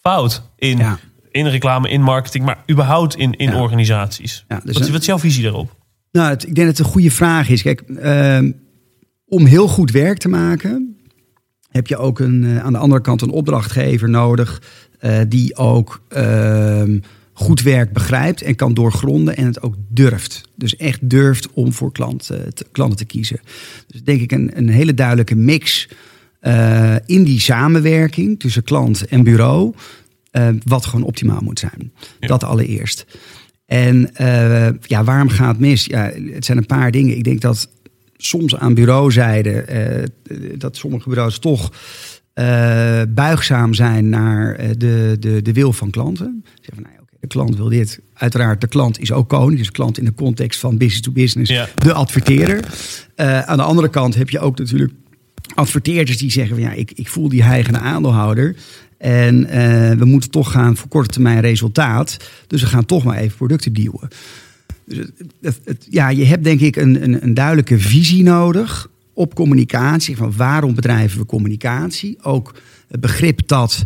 fout 0.00 0.42
in, 0.56 0.80
in 1.30 1.46
reclame, 1.46 1.88
in 1.88 2.02
marketing, 2.02 2.44
maar 2.44 2.64
überhaupt 2.70 3.16
in, 3.16 3.32
in 3.32 3.54
organisaties? 3.54 4.44
Dus 4.64 4.78
wat, 4.78 4.88
wat, 4.88 5.00
is 5.00 5.06
jouw 5.06 5.18
visie 5.18 5.42
daarop? 5.42 5.76
Nou, 6.12 6.28
het, 6.28 6.42
ik 6.42 6.54
denk 6.54 6.66
dat 6.66 6.76
het 6.76 6.86
een 6.86 6.92
goede 6.92 7.10
vraag 7.10 7.48
is. 7.48 7.62
Kijk, 7.62 7.82
uh, 7.86 8.52
om 9.26 9.44
heel 9.44 9.68
goed 9.68 9.90
werk 9.90 10.18
te 10.18 10.28
maken, 10.28 10.96
heb 11.70 11.86
je 11.86 11.96
ook 11.96 12.18
een, 12.18 12.42
uh, 12.42 12.64
aan 12.64 12.72
de 12.72 12.78
andere 12.78 13.00
kant 13.00 13.22
een 13.22 13.30
opdrachtgever 13.30 14.08
nodig. 14.08 14.62
Uh, 15.00 15.20
die 15.28 15.56
ook 15.56 16.02
ehm, 16.08 16.98
goed 17.38 17.62
werk 17.62 17.92
begrijpt 17.92 18.42
en 18.42 18.54
kan 18.54 18.74
doorgronden 18.74 19.36
en 19.36 19.46
het 19.46 19.62
ook 19.62 19.74
durft. 19.88 20.48
Dus 20.54 20.76
echt 20.76 21.10
durft 21.10 21.48
om 21.52 21.72
voor 21.72 21.92
klanten 21.92 22.54
te, 22.54 22.66
klanten 22.72 22.96
te 22.96 23.04
kiezen. 23.04 23.40
Dus 23.86 24.02
denk 24.02 24.20
ik 24.20 24.32
een, 24.32 24.50
een 24.54 24.68
hele 24.68 24.94
duidelijke 24.94 25.34
mix 25.34 25.88
uh, 26.42 26.94
in 27.06 27.24
die 27.24 27.40
samenwerking 27.40 28.40
tussen 28.40 28.62
klant 28.62 29.06
en 29.06 29.22
bureau. 29.22 29.74
wat 30.64 30.86
gewoon 30.86 31.06
optimaal 31.06 31.40
moet 31.40 31.58
zijn. 31.58 31.92
Dat 32.20 32.44
allereerst. 32.44 33.06
En 33.66 34.10
uh, 34.20 34.68
ja, 34.80 35.04
waarom 35.04 35.28
gaat 35.28 35.48
het 35.48 35.60
mis? 35.60 35.84
Ja, 35.84 36.12
het 36.32 36.44
zijn 36.44 36.58
een 36.58 36.66
paar 36.66 36.90
dingen. 36.90 37.16
Ik 37.16 37.24
denk 37.24 37.40
dat 37.40 37.68
soms 38.16 38.56
aan 38.56 38.74
bureauzijde, 38.74 39.64
dat 40.56 40.76
sommige 40.76 41.08
bureaus 41.08 41.38
toch 41.38 41.72
buigzaam 43.08 43.74
zijn 43.74 44.08
naar 44.08 44.56
de, 44.76 45.16
de, 45.20 45.42
de 45.42 45.52
wil 45.52 45.72
van 45.72 45.90
klanten. 45.90 46.44
Zeggen 46.60 46.74
van, 46.74 46.82
nou, 46.82 46.97
de 47.20 47.26
klant 47.26 47.56
wil 47.56 47.68
dit. 47.68 48.00
Uiteraard, 48.14 48.60
de 48.60 48.68
klant 48.68 49.00
is 49.00 49.12
ook 49.12 49.28
koning. 49.28 49.58
Dus 49.58 49.66
de 49.66 49.72
klant 49.72 49.98
in 49.98 50.04
de 50.04 50.14
context 50.14 50.60
van 50.60 50.76
business 50.76 51.00
to 51.00 51.12
business, 51.12 51.50
ja. 51.50 51.68
de 51.74 51.92
adverteerder. 51.92 52.64
aan 53.46 53.56
de 53.56 53.62
andere 53.62 53.88
kant 53.88 54.14
heb 54.14 54.30
je 54.30 54.40
ook 54.40 54.58
natuurlijk 54.58 54.92
adverteerders 55.54 56.18
die 56.18 56.30
zeggen 56.30 56.54
van 56.54 56.64
ja, 56.64 56.72
ik, 56.72 56.92
ik 56.94 57.08
voel 57.08 57.28
die 57.28 57.42
heigende 57.42 57.78
aandeelhouder. 57.78 58.56
En 58.98 59.40
uh, 59.40 59.50
we 59.98 60.04
moeten 60.04 60.30
toch 60.30 60.50
gaan 60.52 60.76
voor 60.76 60.88
korte 60.88 61.08
termijn 61.08 61.40
resultaat. 61.40 62.16
Dus 62.46 62.60
we 62.60 62.66
gaan 62.66 62.84
toch 62.84 63.04
maar 63.04 63.16
even 63.16 63.36
producten 63.36 63.72
duwen. 63.72 64.08
Dus 64.84 65.06
het, 65.40 65.60
het, 65.64 65.86
ja, 65.90 66.08
je 66.08 66.24
hebt 66.24 66.44
denk 66.44 66.60
ik 66.60 66.76
een, 66.76 67.02
een, 67.02 67.22
een, 67.22 67.34
duidelijke 67.34 67.78
visie 67.78 68.22
nodig 68.22 68.90
op 69.12 69.34
communicatie. 69.34 70.16
Van 70.16 70.32
waarom 70.36 70.74
bedrijven 70.74 71.18
we 71.18 71.26
communicatie? 71.26 72.18
Ook 72.22 72.54
het 72.88 73.00
begrip 73.00 73.40
dat 73.46 73.82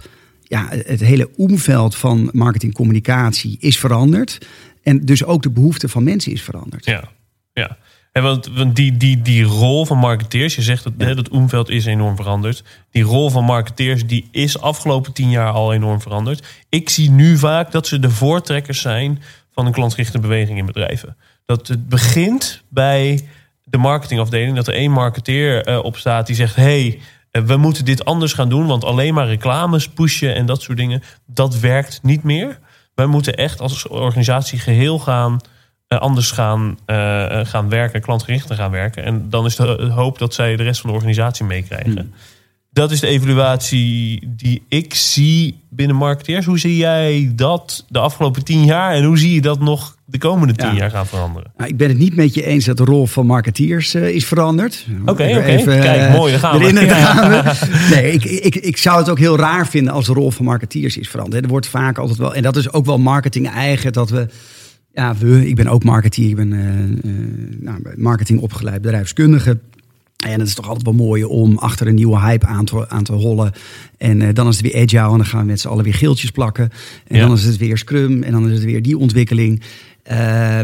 ja, 0.52 0.68
het 0.71 1.00
hele 1.00 1.30
omveld 1.37 1.97
van 1.97 2.28
marketingcommunicatie 2.32 3.56
is 3.61 3.78
veranderd. 3.78 4.38
En 4.82 5.04
dus 5.04 5.25
ook 5.25 5.42
de 5.42 5.50
behoefte 5.50 5.88
van 5.88 6.04
mensen 6.04 6.32
is 6.32 6.42
veranderd. 6.42 6.85
Ja, 6.85 7.04
ja. 7.52 7.76
En 8.12 8.23
want, 8.23 8.47
want 8.47 8.76
die, 8.76 8.97
die, 8.97 9.23
die 9.23 9.42
rol 9.42 9.87
van 9.87 9.99
marketeers, 9.99 10.54
je 10.54 10.62
zegt 10.62 10.85
dat 10.85 10.92
ja. 10.97 11.06
het 11.06 11.28
omveld 11.28 11.68
is 11.68 11.85
enorm 11.85 12.16
veranderd. 12.16 12.64
Die 12.90 13.02
rol 13.02 13.30
van 13.30 13.44
marketeers 13.44 14.06
die 14.06 14.28
is 14.30 14.61
afgelopen 14.61 15.12
tien 15.12 15.30
jaar 15.30 15.50
al 15.50 15.73
enorm 15.73 16.00
veranderd. 16.00 16.47
Ik 16.68 16.88
zie 16.88 17.11
nu 17.11 17.38
vaak 17.38 17.71
dat 17.71 17.87
ze 17.87 17.99
de 17.99 18.11
voortrekkers 18.11 18.80
zijn 18.80 19.23
van 19.52 19.66
een 19.66 19.73
klantgerichte 19.73 20.18
beweging 20.18 20.59
in 20.59 20.66
bedrijven. 20.66 21.16
Dat 21.44 21.68
het 21.68 21.88
begint 21.88 22.62
bij 22.68 23.28
de 23.64 23.78
marketingafdeling, 23.78 24.56
dat 24.56 24.68
er 24.68 24.75
één 24.75 24.90
marketeer 24.90 25.68
uh, 25.68 25.85
op 25.85 25.97
staat 25.97 26.26
die 26.26 26.37
zegt: 26.37 26.56
hey, 26.56 27.00
we 27.32 27.56
moeten 27.56 27.84
dit 27.84 28.04
anders 28.04 28.32
gaan 28.32 28.48
doen, 28.48 28.66
want 28.66 28.84
alleen 28.84 29.14
maar 29.14 29.26
reclames 29.26 29.88
pushen 29.88 30.34
en 30.34 30.46
dat 30.46 30.62
soort 30.62 30.78
dingen, 30.78 31.02
dat 31.26 31.58
werkt 31.58 32.00
niet 32.02 32.22
meer. 32.22 32.58
Wij 32.94 33.06
moeten 33.06 33.34
echt 33.34 33.60
als 33.60 33.88
organisatie 33.88 34.58
geheel 34.58 34.98
gaan 34.98 35.40
uh, 35.88 35.98
anders 35.98 36.30
gaan, 36.30 36.78
gaan 37.42 37.68
werken, 37.68 38.00
klantgerichter 38.00 38.56
gaan 38.56 38.70
werken. 38.70 39.04
En 39.04 39.30
dan 39.30 39.44
is 39.44 39.56
de 39.56 39.90
hoop 39.94 40.18
dat 40.18 40.34
zij 40.34 40.56
de 40.56 40.62
rest 40.62 40.80
van 40.80 40.90
de 40.90 40.96
organisatie 40.96 41.44
meekrijgen. 41.44 41.92
Hmm 41.92 42.12
dat 42.72 42.90
is 42.90 43.00
de 43.00 43.06
evaluatie 43.06 44.28
die 44.36 44.62
ik 44.68 44.94
zie 44.94 45.60
binnen 45.70 45.96
marketeers. 45.96 46.46
Hoe 46.46 46.58
zie 46.58 46.76
jij 46.76 47.32
dat 47.34 47.84
de 47.88 47.98
afgelopen 47.98 48.44
tien 48.44 48.64
jaar 48.64 48.94
en 48.94 49.04
hoe 49.04 49.18
zie 49.18 49.34
je 49.34 49.40
dat 49.40 49.60
nog 49.60 49.96
de 50.12 50.19
komende 50.19 50.54
tien 50.54 50.75
jaar 50.75 50.90
gaan 50.90 51.07
veranderen? 51.07 51.52
Nou, 51.57 51.71
ik 51.71 51.76
ben 51.76 51.88
het 51.88 51.99
niet 51.99 52.14
met 52.14 52.35
je 52.35 52.45
eens 52.45 52.64
dat 52.64 52.76
de 52.76 52.85
rol 52.85 53.07
van 53.07 53.26
marketeers 53.26 53.95
uh, 53.95 54.09
is 54.09 54.25
veranderd. 54.25 54.87
Oké, 55.00 55.11
okay, 55.11 55.37
oké. 55.37 55.61
Okay. 55.61 55.81
Kijk, 55.81 56.11
uh, 56.11 56.14
mooi, 56.14 56.38
gaan 56.38 56.59
we. 56.59 56.88
Gaan 56.88 57.31
we. 57.31 57.95
Nee, 57.95 58.12
ik, 58.12 58.25
ik, 58.25 58.57
ik 58.57 58.76
zou 58.76 58.99
het 58.99 59.11
ook 59.11 59.19
heel 59.19 59.37
raar 59.37 59.66
vinden 59.66 59.92
als 59.92 60.07
de 60.07 60.12
rol 60.12 60.31
van 60.31 60.45
marketeers 60.45 60.97
is 60.97 61.09
veranderd. 61.09 61.45
Er 61.45 61.50
wordt 61.50 61.66
vaak 61.66 61.99
altijd 61.99 62.19
wel, 62.19 62.35
en 62.35 62.42
dat 62.42 62.57
is 62.57 62.73
ook 62.73 62.87
wel 62.87 62.99
marketing 62.99 63.50
eigen, 63.50 63.92
dat 63.92 64.11
we... 64.11 64.26
Ja, 64.95 65.14
we, 65.16 65.49
ik 65.49 65.54
ben 65.54 65.66
ook 65.66 65.85
marketeer, 65.85 66.28
ik 66.28 66.37
ben 66.37 66.52
uh, 66.52 67.61
nou, 67.61 67.83
marketing 67.97 68.40
opgeleid 68.40 68.83
bedrijfskundige. 68.83 69.59
En 70.26 70.38
het 70.38 70.49
is 70.49 70.54
toch 70.54 70.66
altijd 70.66 70.85
wel 70.85 71.07
mooi 71.07 71.25
om 71.25 71.59
achter 71.59 71.87
een 71.87 71.95
nieuwe 71.95 72.21
hype 72.21 72.47
aan 72.47 72.64
te, 72.64 72.88
aan 72.88 73.04
te 73.04 73.12
rollen. 73.12 73.52
En 73.99 74.21
uh, 74.21 74.28
dan 74.33 74.49
is 74.49 74.57
het 74.57 74.73
weer 74.73 74.83
agile 74.83 75.11
en 75.11 75.16
dan 75.16 75.26
gaan 75.26 75.40
we 75.40 75.47
met 75.47 75.61
z'n 75.61 75.69
allen 75.69 75.85
weer 75.85 75.95
geeltjes 75.95 76.31
plakken. 76.31 76.71
En 77.07 77.16
ja. 77.16 77.26
dan 77.26 77.37
is 77.37 77.45
het 77.45 77.57
weer 77.57 77.78
Scrum 77.78 78.23
en 78.23 78.33
dan 78.33 78.49
is 78.49 78.54
het 78.54 78.64
weer 78.64 78.83
die 78.83 78.99
ontwikkeling. 78.99 79.62
Uh, 80.11 80.61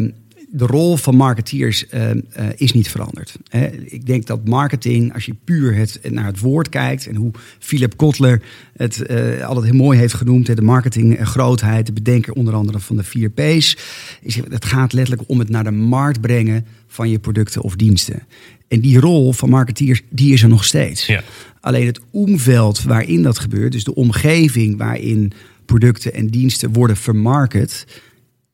de 0.51 0.67
rol 0.67 0.97
van 0.97 1.17
marketeers 1.17 1.85
uh, 1.95 2.11
is 2.57 2.73
niet 2.73 2.89
veranderd. 2.89 3.37
Hè. 3.49 3.67
Ik 3.67 4.07
denk 4.07 4.27
dat 4.27 4.49
marketing, 4.49 5.15
als 5.15 5.25
je 5.25 5.35
puur 5.45 5.75
het, 5.75 6.01
naar 6.11 6.27
het 6.27 6.41
woord 6.41 6.69
kijkt... 6.69 7.07
en 7.07 7.15
hoe 7.15 7.31
Philip 7.59 7.97
Kotler 7.97 8.43
het 8.77 9.09
altijd 9.43 9.67
heel 9.67 9.75
mooi 9.75 9.99
heeft 9.99 10.15
genoemd... 10.15 10.57
de 10.57 10.63
marketing 10.63 11.19
grootheid, 11.29 11.87
de 11.87 11.93
bedenker 11.93 12.33
onder 12.33 12.55
andere 12.55 12.81
van 12.81 12.97
de 12.97 13.03
vier 13.03 13.31
P's... 13.31 13.77
Is, 14.23 14.37
het 14.49 14.65
gaat 14.65 14.93
letterlijk 14.93 15.29
om 15.29 15.39
het 15.39 15.49
naar 15.49 15.65
de 15.65 15.71
markt 15.71 16.21
brengen 16.21 16.67
van 16.87 17.11
je 17.11 17.19
producten 17.19 17.63
of 17.63 17.77
diensten. 17.77 18.23
En 18.69 18.81
die 18.81 19.01
rol 19.01 19.33
van 19.33 19.49
marketeers, 19.49 20.03
die 20.11 20.33
is 20.33 20.43
er 20.43 20.49
nog 20.49 20.65
steeds. 20.65 21.07
Ja. 21.07 21.23
Alleen 21.61 21.87
het 21.87 22.01
omveld 22.11 22.83
waarin 22.83 23.23
dat 23.23 23.39
gebeurt, 23.39 23.73
dus 23.73 23.85
de 23.85 23.95
omgeving 23.95 24.77
waarin 24.77 25.33
producten 25.65 26.15
en 26.15 26.27
diensten 26.27 26.73
worden 26.73 26.97
vermarket, 26.97 27.87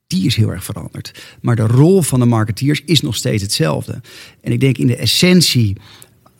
die 0.06 0.26
is 0.26 0.36
heel 0.36 0.50
erg 0.50 0.64
veranderd. 0.64 1.24
Maar 1.40 1.56
de 1.56 1.66
rol 1.66 2.02
van 2.02 2.20
de 2.20 2.26
marketeers 2.26 2.82
is 2.84 3.00
nog 3.00 3.16
steeds 3.16 3.42
hetzelfde. 3.42 4.00
En 4.40 4.52
ik 4.52 4.60
denk 4.60 4.78
in 4.78 4.86
de 4.86 4.96
essentie, 4.96 5.76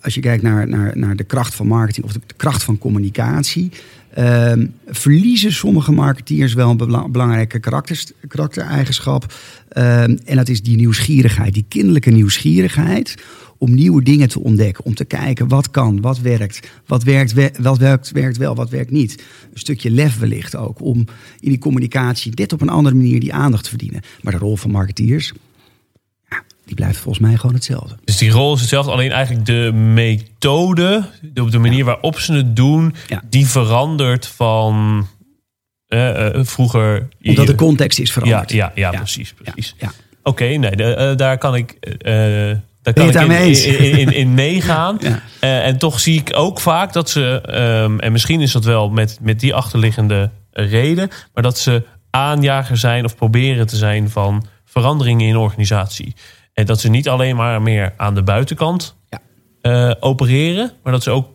als 0.00 0.14
je 0.14 0.20
kijkt 0.20 0.42
naar, 0.42 0.68
naar, 0.68 0.98
naar 0.98 1.16
de 1.16 1.24
kracht 1.24 1.54
van 1.54 1.66
marketing 1.66 2.06
of 2.06 2.12
de, 2.12 2.20
kracht 2.36 2.62
van 2.62 2.78
communicatie, 2.78 3.70
uh, 4.18 4.52
verliezen 4.86 5.52
sommige 5.52 5.92
marketeers 5.92 6.54
wel 6.54 6.70
een 6.70 7.10
belangrijke 7.12 7.58
karakter, 7.58 8.04
karaktereigenschap. 8.28 9.34
Uh, 9.72 10.02
en 10.02 10.36
dat 10.36 10.48
is 10.48 10.62
die 10.62 10.76
nieuwsgierigheid, 10.76 11.54
die 11.54 11.64
kinderlijke 11.68 12.10
nieuwsgierigheid 12.10 13.14
om 13.58 13.74
nieuwe 13.74 14.02
dingen 14.02 14.28
te 14.28 14.40
ontdekken. 14.40 14.84
Om 14.84 14.94
te 14.94 15.04
kijken 15.04 15.48
wat 15.48 15.70
kan, 15.70 16.00
wat 16.00 16.18
werkt, 16.18 16.68
wat 16.86 17.02
werkt, 17.02 17.58
wat 17.58 17.78
werkt, 17.78 18.10
werkt 18.10 18.36
wel, 18.36 18.54
wat 18.54 18.70
werkt 18.70 18.90
niet. 18.90 19.24
Een 19.52 19.58
stukje 19.58 19.90
lef 19.90 20.18
wellicht 20.18 20.56
ook 20.56 20.80
om 20.80 20.98
in 21.40 21.48
die 21.48 21.58
communicatie 21.58 22.34
dit 22.34 22.52
op 22.52 22.60
een 22.60 22.68
andere 22.68 22.96
manier 22.96 23.20
die 23.20 23.34
aandacht 23.34 23.62
te 23.62 23.68
verdienen. 23.68 24.02
Maar 24.22 24.32
de 24.32 24.38
rol 24.38 24.56
van 24.56 24.70
marketeers, 24.70 25.32
die 26.66 26.74
blijft 26.74 26.98
volgens 26.98 27.26
mij 27.26 27.36
gewoon 27.36 27.54
hetzelfde. 27.54 27.96
Dus 28.04 28.16
die 28.16 28.30
rol 28.30 28.54
is 28.54 28.60
hetzelfde, 28.60 28.92
alleen 28.92 29.12
eigenlijk 29.12 29.46
de 29.46 29.72
methode, 29.72 31.04
de, 31.20 31.50
de 31.50 31.58
manier 31.58 31.84
waarop 31.84 32.18
ze 32.18 32.32
het 32.32 32.56
doen, 32.56 32.94
ja. 33.06 33.22
die 33.30 33.46
verandert 33.46 34.26
van 34.26 35.06
uh, 35.88 36.08
uh, 36.08 36.28
vroeger. 36.44 37.08
Omdat 37.22 37.46
de 37.46 37.54
context 37.54 37.98
is 37.98 38.12
veranderd. 38.12 38.52
Ja, 38.52 38.72
ja, 38.74 38.92
ja, 38.92 38.98
precies. 38.98 39.34
precies. 39.34 39.74
Oké, 40.22 40.44
nee, 40.44 40.76
de, 40.76 41.08
uh, 41.10 41.16
daar 41.16 41.38
kan 41.38 41.54
ik 41.54 41.76
daar 42.82 42.94
kan 42.94 43.08
ik 43.08 43.14
in, 43.14 43.78
in, 43.78 43.98
in, 43.98 44.12
in, 44.12 44.34
meegaan. 44.34 44.98
en 45.40 45.78
toch 45.78 46.00
zie 46.00 46.20
ik 46.20 46.30
ook 46.36 46.60
vaak 46.60 46.92
dat 46.92 47.10
ze, 47.10 47.42
um, 47.82 48.00
en 48.00 48.12
misschien 48.12 48.40
is 48.40 48.52
dat 48.52 48.64
wel 48.64 48.90
met, 48.90 49.18
met 49.20 49.40
die 49.40 49.54
achterliggende 49.54 50.30
reden, 50.50 51.10
maar 51.34 51.42
dat 51.42 51.58
ze 51.58 51.82
aanjager 52.10 52.76
zijn 52.76 53.04
of 53.04 53.16
proberen 53.16 53.66
te 53.66 53.76
zijn 53.76 54.10
van 54.10 54.46
veranderingen 54.64 55.28
in 55.28 55.36
organisatie. 55.36 56.14
En 56.54 56.66
dat 56.66 56.80
ze 56.80 56.88
niet 56.88 57.08
alleen 57.08 57.36
maar 57.36 57.62
meer 57.62 57.92
aan 57.96 58.14
de 58.14 58.22
buitenkant 58.22 58.96
ja. 59.08 59.20
uh, 59.62 59.94
opereren, 60.00 60.72
maar 60.82 60.92
dat 60.92 61.02
ze 61.02 61.10
ook 61.10 61.28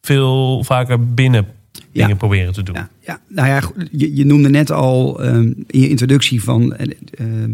veel 0.00 0.64
vaker 0.64 1.14
binnen 1.14 1.46
dingen 1.92 2.08
ja. 2.08 2.14
proberen 2.14 2.52
te 2.52 2.62
doen. 2.62 2.74
Ja, 2.74 2.88
ja. 3.00 3.20
nou 3.28 3.48
ja, 3.48 3.62
je, 3.90 4.16
je 4.16 4.26
noemde 4.26 4.48
net 4.48 4.70
al 4.70 5.24
um, 5.24 5.64
in 5.66 5.80
je 5.80 5.88
introductie 5.88 6.42
van 6.42 6.76
uh, 7.20 7.44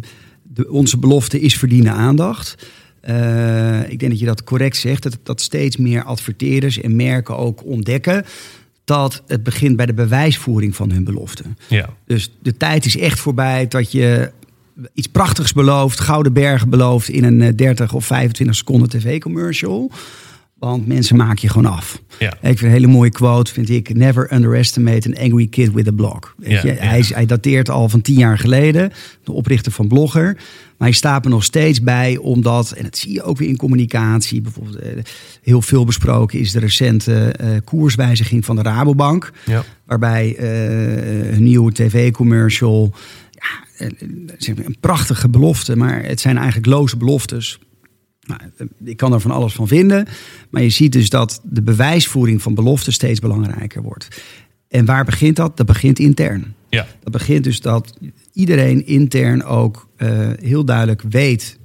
de, 0.43 0.71
onze 0.71 0.99
belofte 0.99 1.41
is 1.41 1.59
verdienen 1.59 1.93
aandacht. 1.93 2.57
Eh, 3.01 3.91
ik 3.91 3.99
denk 3.99 4.11
dat 4.11 4.21
je 4.21 4.27
dat 4.27 4.45
correct 4.45 4.77
zegt. 4.77 5.03
Dat, 5.03 5.19
dat 5.23 5.41
steeds 5.41 5.77
meer 5.77 6.03
adverteerders 6.03 6.81
en 6.81 6.97
merken 6.97 7.37
ook 7.37 7.65
ontdekken 7.65 8.25
dat 8.85 9.23
het 9.27 9.43
begint 9.43 9.77
bij 9.77 9.87
de 9.87 9.95
bewijsvoering 9.95 10.77
van 10.77 10.91
hun 10.91 11.05
belofte. 11.05 11.43
Ja. 11.69 11.89
Dus 12.07 12.33
de 12.43 12.57
tijd 12.57 12.85
is 12.85 12.97
echt 12.97 13.21
voorbij 13.21 13.69
dat 13.69 13.93
je 13.93 14.31
iets 14.95 15.07
prachtigs 15.07 15.53
belooft, 15.53 16.01
gouden 16.01 16.33
bergen 16.33 16.71
belooft 16.71 17.09
in 17.09 17.25
een 17.25 17.43
eh, 17.43 17.55
30 17.57 17.93
of 17.93 18.05
25 18.05 18.57
seconden 18.57 18.89
tv-commercial. 18.89 19.91
Want 20.59 20.87
mensen 20.87 21.17
maken 21.17 21.39
je 21.41 21.49
gewoon 21.49 21.73
af. 21.73 22.03
Ja. 22.19 22.33
Ik 22.33 22.39
vind 22.41 22.61
een 22.61 22.71
hele 22.71 22.87
mooie 22.87 23.11
quote, 23.11 23.53
vind 23.53 23.69
ik. 23.71 23.95
Never 23.95 24.33
underestimate 24.33 25.09
an 25.09 25.23
angry 25.23 25.47
kid 25.47 25.73
with 25.73 25.89
a 25.89 25.93
blog. 25.93 26.35
Ja, 26.39 26.61
ja. 26.65 26.73
Hij, 26.75 27.27
dateert 27.27 27.71
al 27.71 27.89
van 27.89 28.01
tien 28.01 28.19
jaar 28.19 28.39
geleden. 28.39 28.93
De 29.25 29.33
oprichter 29.33 29.73
van 29.73 29.89
Blogger. 29.89 30.35
Maar 30.79 30.89
hij 30.89 30.93
staat 30.93 31.25
er 31.25 31.31
nog 31.31 31.45
steeds 31.45 31.83
bij 31.83 32.17
omdat, 32.17 32.71
en 32.71 32.83
dat 32.83 32.97
zie 32.97 33.13
je 33.13 33.23
ook 33.23 33.39
weer 33.39 33.49
in 33.49 33.57
communicatie. 33.57 34.41
Bijvoorbeeld 34.41 34.77
eh, 34.77 34.91
heel 35.43 35.63
veel 35.63 35.85
besproken 35.85 36.39
is 36.39 36.53
de 36.53 36.59
recente 36.59 37.15
eh, 37.15 37.49
koerswijziging 37.65 38.45
van 38.45 38.57
de 38.57 38.63
Rabobank. 38.63 39.33
Ja. 39.47 39.65
Waarbij 39.87 40.37
eh, 40.37 41.33
een 41.33 41.43
nieuwe 41.43 41.73
tv-commercial. 41.73 42.95
Een 43.79 44.77
prachtige 44.81 45.29
belofte, 45.29 45.77
maar 45.77 46.05
het 46.05 46.21
zijn 46.21 46.37
eigenlijk 46.37 46.67
loze 46.67 46.97
beloftes. 46.97 47.59
Nou, 48.21 48.41
eh, 48.57 48.67
ik 48.85 48.97
kan 48.97 49.13
er 49.13 49.21
van 49.21 49.31
alles 49.31 49.53
van 49.53 49.69
vinden. 49.69 50.07
Maar 50.51 50.63
je 50.63 50.71
ziet 50.71 50.93
dus 50.93 51.09
dat 51.11 51.41
de 51.45 51.63
bewijsvoering 51.63 52.43
van 52.43 52.55
beloften 52.55 52.93
steeds 52.93 53.21
belangrijker 53.21 53.83
wordt. 53.83 54.09
En 54.69 54.85
waar 54.85 55.05
begint 55.05 55.37
dat? 55.37 55.57
Dat 55.57 55.67
begint 55.67 55.99
intern. 55.99 56.55
Ja. 56.69 56.87
Dat 57.03 57.13
begint 57.13 57.45
dus 57.45 57.61
dat 57.61 57.99
iedereen 58.33 58.87
intern 58.87 59.45
ook 59.45 59.89
eh, 59.97 60.31
heel 60.41 60.65
duidelijk 60.65 61.03
weet 61.03 61.59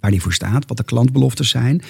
waar 0.00 0.10
die 0.10 0.22
voor 0.22 0.32
staat, 0.32 0.64
wat 0.66 0.76
de 0.76 0.84
klantbeloftes 0.84 1.48
zijn. 1.48 1.82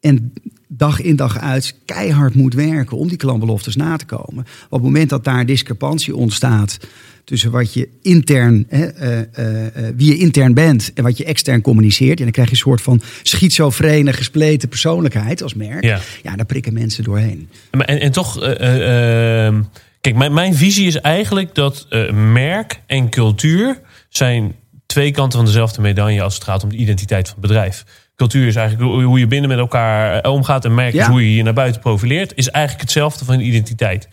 En 0.00 0.32
dag 0.72 1.00
in 1.00 1.16
dag 1.16 1.38
uit 1.38 1.74
keihard 1.84 2.34
moet 2.34 2.54
werken 2.54 2.96
om 2.96 3.08
die 3.08 3.16
klantbeloftes 3.16 3.76
na 3.76 3.96
te 3.96 4.04
komen. 4.04 4.46
Op 4.64 4.70
het 4.70 4.82
moment 4.82 5.10
dat 5.10 5.24
daar 5.24 5.46
discrepantie 5.46 6.16
ontstaat 6.16 6.78
tussen 7.24 7.50
wat 7.50 7.74
je 7.74 7.88
intern, 8.02 8.66
hè, 8.68 8.84
eh, 8.84 9.18
eh, 9.20 9.66
eh, 9.66 9.94
wie 9.96 10.08
je 10.08 10.18
intern 10.18 10.54
bent 10.54 10.92
en 10.94 11.02
wat 11.02 11.16
je 11.16 11.24
extern 11.24 11.60
communiceert, 11.60 12.18
en 12.18 12.24
dan 12.24 12.32
krijg 12.32 12.48
je 12.48 12.54
een 12.54 12.60
soort 12.60 12.82
van 12.82 13.02
schizofrene, 13.22 14.12
gespleten 14.12 14.68
persoonlijkheid 14.68 15.42
als 15.42 15.54
merk. 15.54 15.84
Ja. 15.84 16.00
ja 16.22 16.36
daar 16.36 16.46
prikken 16.46 16.72
mensen 16.72 17.04
doorheen. 17.04 17.48
En, 17.70 18.00
en 18.00 18.12
toch, 18.12 18.42
eh, 18.42 18.60
eh, 18.60 19.46
ehm, 19.46 19.62
kijk, 20.00 20.16
mijn, 20.16 20.32
mijn 20.32 20.54
visie 20.54 20.86
is 20.86 20.96
eigenlijk 20.96 21.54
dat 21.54 21.86
merk 22.12 22.80
en 22.86 23.10
cultuur 23.10 23.80
zijn 24.08 24.54
twee 24.86 25.10
kanten 25.10 25.38
van 25.38 25.46
dezelfde 25.46 25.80
medaille 25.80 26.22
als 26.22 26.34
het 26.34 26.44
gaat 26.44 26.62
om 26.62 26.70
de 26.70 26.76
identiteit 26.76 27.28
van 27.28 27.36
het 27.40 27.46
bedrijf. 27.46 27.84
Cultuur 28.20 28.46
is 28.46 28.56
eigenlijk 28.56 28.90
hoe- 29.04 29.18
je 29.18 29.26
binnen 29.26 29.48
met 29.48 29.58
elkaar 29.58 30.20
eh, 30.20 30.32
omgaat 30.32 30.64
en 30.64 30.74
merk 30.74 30.92
is 30.94 31.00
Ja. 31.00 31.10
hoe 31.10 31.20
je 31.30 31.34
je 31.36 31.42
naar 31.42 31.52
buiten 31.52 31.80
profileert, 31.80 32.32
is 32.34 32.48
eigenlijk 32.50 32.84
hetzelfde 32.84 33.24
van 33.24 33.40
identiteit. 33.40 34.08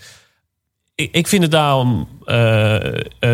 Ik, 0.95 1.09
ik 1.11 1.27
vind 1.27 1.41
het 1.41 1.51
daarom 1.51 2.07
eh, 2.25 2.75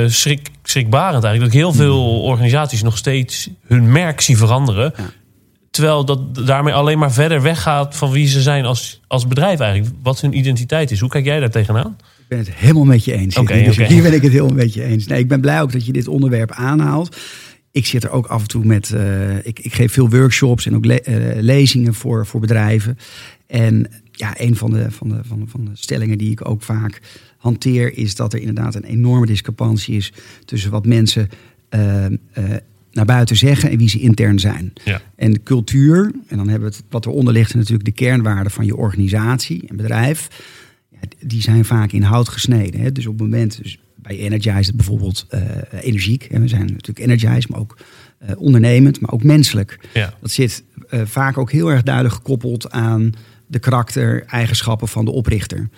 schrik, 0.07 0.49
schrikbarend 0.63 1.23
eigenlijk 1.23 1.53
dat 1.53 1.61
heel 1.61 1.73
veel 1.73 2.21
organisaties 2.21 2.83
nog 2.83 2.97
steeds 2.97 3.49
hun 3.67 3.91
merk 3.91 4.21
zien 4.21 4.37
veranderen. 4.37 4.93
Ja. 4.97 5.03
Terwijl 5.71 6.05
dat 6.05 6.45
daarmee 6.45 6.73
alleen 6.73 6.99
maar 6.99 7.11
verder 7.11 7.41
weggaat 7.41 7.95
van 7.95 8.11
wie 8.11 8.27
ze 8.27 8.41
zijn 8.41 8.65
als, 8.65 9.01
als 9.07 9.27
bedrijf 9.27 9.59
eigenlijk. 9.59 9.95
Wat 10.03 10.21
hun 10.21 10.37
identiteit 10.37 10.91
is. 10.91 10.99
Hoe 10.99 11.09
kijk 11.09 11.25
jij 11.25 11.39
daar 11.39 11.49
tegenaan? 11.49 11.97
Ik 12.19 12.27
ben 12.27 12.37
het 12.37 12.53
helemaal 12.53 12.83
met 12.83 13.05
je 13.05 13.13
eens. 13.13 13.33
Dus 13.35 13.43
oké. 13.43 13.53
Hier 13.85 14.01
ben 14.03 14.13
ik 14.13 14.21
het 14.21 14.31
helemaal 14.31 14.55
met 14.55 14.73
je 14.73 14.83
eens. 14.83 15.07
Nee, 15.07 15.19
ik 15.19 15.27
ben 15.27 15.41
blij 15.41 15.61
ook 15.61 15.71
dat 15.71 15.85
je 15.85 15.91
dit 15.91 16.07
onderwerp 16.07 16.51
aanhaalt. 16.51 17.17
Ik 17.73 17.85
zit 17.85 18.03
er 18.03 18.09
ook 18.09 18.25
af 18.25 18.41
en 18.41 18.47
toe 18.47 18.65
met. 18.65 18.91
eh, 18.91 19.37
ik, 19.45 19.59
ik 19.59 19.73
geef 19.73 19.93
veel 19.93 20.09
workshops 20.09 20.65
en 20.65 20.75
ook 20.75 20.85
le- 20.85 20.95
eh, 20.95 21.41
lezingen 21.41 21.93
voor, 21.93 22.25
voor 22.25 22.39
bedrijven. 22.39 22.97
En 23.47 23.87
ja, 24.11 24.33
een 24.39 24.55
van 24.55 24.71
de, 24.71 24.91
van, 24.91 25.09
de, 25.09 25.19
van, 25.23 25.39
de, 25.39 25.47
van 25.47 25.65
de 25.65 25.71
stellingen 25.73 26.17
die 26.17 26.31
ik 26.31 26.49
ook 26.49 26.61
vaak 26.61 27.01
hanteer, 27.37 27.97
is 27.97 28.15
dat 28.15 28.33
er 28.33 28.39
inderdaad 28.39 28.75
een 28.75 28.83
enorme 28.83 29.25
discrepantie 29.25 29.95
is 29.95 30.13
tussen 30.45 30.71
wat 30.71 30.85
mensen 30.85 31.29
eh, 31.69 32.05
naar 32.91 33.05
buiten 33.05 33.35
zeggen 33.35 33.69
en 33.69 33.77
wie 33.77 33.89
ze 33.89 33.99
intern 33.99 34.39
zijn. 34.39 34.73
Ja. 34.83 35.01
En 35.15 35.31
de 35.33 35.43
cultuur, 35.43 36.11
en 36.27 36.37
dan 36.37 36.47
hebben 36.47 36.69
we 36.69 36.75
het 36.75 36.85
wat 36.89 37.05
eronder 37.05 37.33
ligt, 37.33 37.55
natuurlijk 37.55 37.85
de 37.85 37.91
kernwaarden 37.91 38.51
van 38.51 38.65
je 38.65 38.75
organisatie 38.75 39.63
en 39.67 39.75
bedrijf. 39.75 40.27
Ja, 40.91 40.99
die 41.27 41.41
zijn 41.41 41.65
vaak 41.65 41.91
in 41.91 42.01
hout 42.03 42.29
gesneden. 42.29 42.81
Hè? 42.81 42.91
Dus 42.91 43.05
op 43.07 43.19
het 43.19 43.21
moment, 43.29 43.63
dus 43.63 43.79
bij 44.03 44.17
Energize 44.17 44.75
bijvoorbeeld 44.75 45.25
eh, 45.29 45.41
energiek. 45.81 46.23
En 46.23 46.41
we 46.41 46.47
zijn 46.47 46.65
natuurlijk 46.65 46.99
Energize, 46.99 47.47
maar 47.51 47.59
ook 47.59 47.77
eh, 48.17 48.29
ondernemend, 48.37 48.99
maar 48.99 49.11
ook 49.11 49.23
menselijk. 49.23 49.79
Ja. 49.93 50.13
Dat 50.21 50.31
zit 50.31 50.63
eh, 50.89 51.01
vaak 51.05 51.37
ook 51.37 51.51
heel 51.51 51.71
erg 51.71 51.83
duidelijk 51.83 52.15
gekoppeld 52.15 52.71
aan 52.71 53.11
de 53.47 53.59
karakter, 53.59 54.25
eigenschappen 54.25 54.87
van 54.87 55.05
de 55.05 55.11
oprichter. 55.11 55.69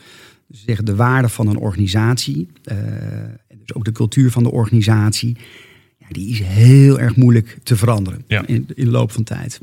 Dus 0.48 0.64
zeggen 0.66 0.86
de 0.86 0.96
waarde 0.96 1.30
van 1.30 1.48
een 1.48 1.58
organisatie, 1.58 2.48
en 2.64 3.58
dus 3.66 3.74
ook 3.74 3.86
de 3.86 3.92
cultuur 3.92 4.32
van 4.32 4.44
de 4.44 4.52
organisatie, 4.52 5.38
ja, 5.98 6.06
die 6.10 6.30
is 6.30 6.40
heel 6.40 7.00
erg 7.00 7.16
moeilijk 7.16 7.58
te 7.64 7.76
veranderen 7.76 8.24
Ja. 8.28 8.46
in, 8.46 8.68
in 8.74 8.86
de 8.86 8.92
loop 8.92 9.12
van 9.12 9.24
tijd. 9.24 9.60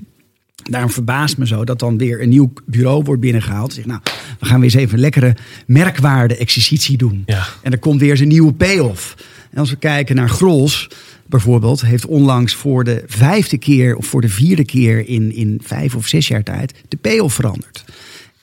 Daarom 0.71 0.91
verbaast 0.91 1.39
me 1.39 1.47
zo 1.47 1.65
dat 1.65 1.79
dan 1.79 1.99
weer 1.99 2.23
een 2.23 2.29
nieuw 2.29 2.53
bureau 2.67 3.03
wordt 3.05 3.21
binnengehaald. 3.21 3.73
Zeg, 3.73 3.87
nou, 3.87 4.01
we 4.43 4.49
gaan 4.49 4.61
weer 4.61 4.65
eens 4.75 4.83
even 4.83 4.95
een 4.95 5.01
lekkere 5.01 5.37
merkwaarde-exercitie 5.67 6.97
doen. 6.97 7.23
Ja. 7.27 7.47
En 7.63 7.73
er 7.73 7.79
komt 7.79 8.01
weer 8.01 8.11
eens 8.11 8.21
een 8.21 8.29
nieuwe 8.29 8.53
payoff. 8.53 9.15
En 9.51 9.59
als 9.59 9.71
we 9.71 9.77
kijken 9.77 10.17
naar 10.17 10.29
Grols, 10.29 10.89
bijvoorbeeld, 11.27 11.81
heeft 11.81 12.07
onlangs 12.07 12.55
voor 12.55 12.85
de 12.85 13.03
vijfde 13.07 13.59
keer 13.59 13.97
of 13.97 14.07
voor 14.07 14.21
de 14.21 14.29
vierde 14.29 14.65
keer 14.65 15.09
in, 15.09 15.35
in 15.35 15.61
vijf 15.65 15.95
of 15.97 16.07
zes 16.07 16.29
jaar 16.29 16.43
tijd 16.43 16.75
de 16.89 16.97
payoff 16.97 17.35
veranderd. 17.35 17.85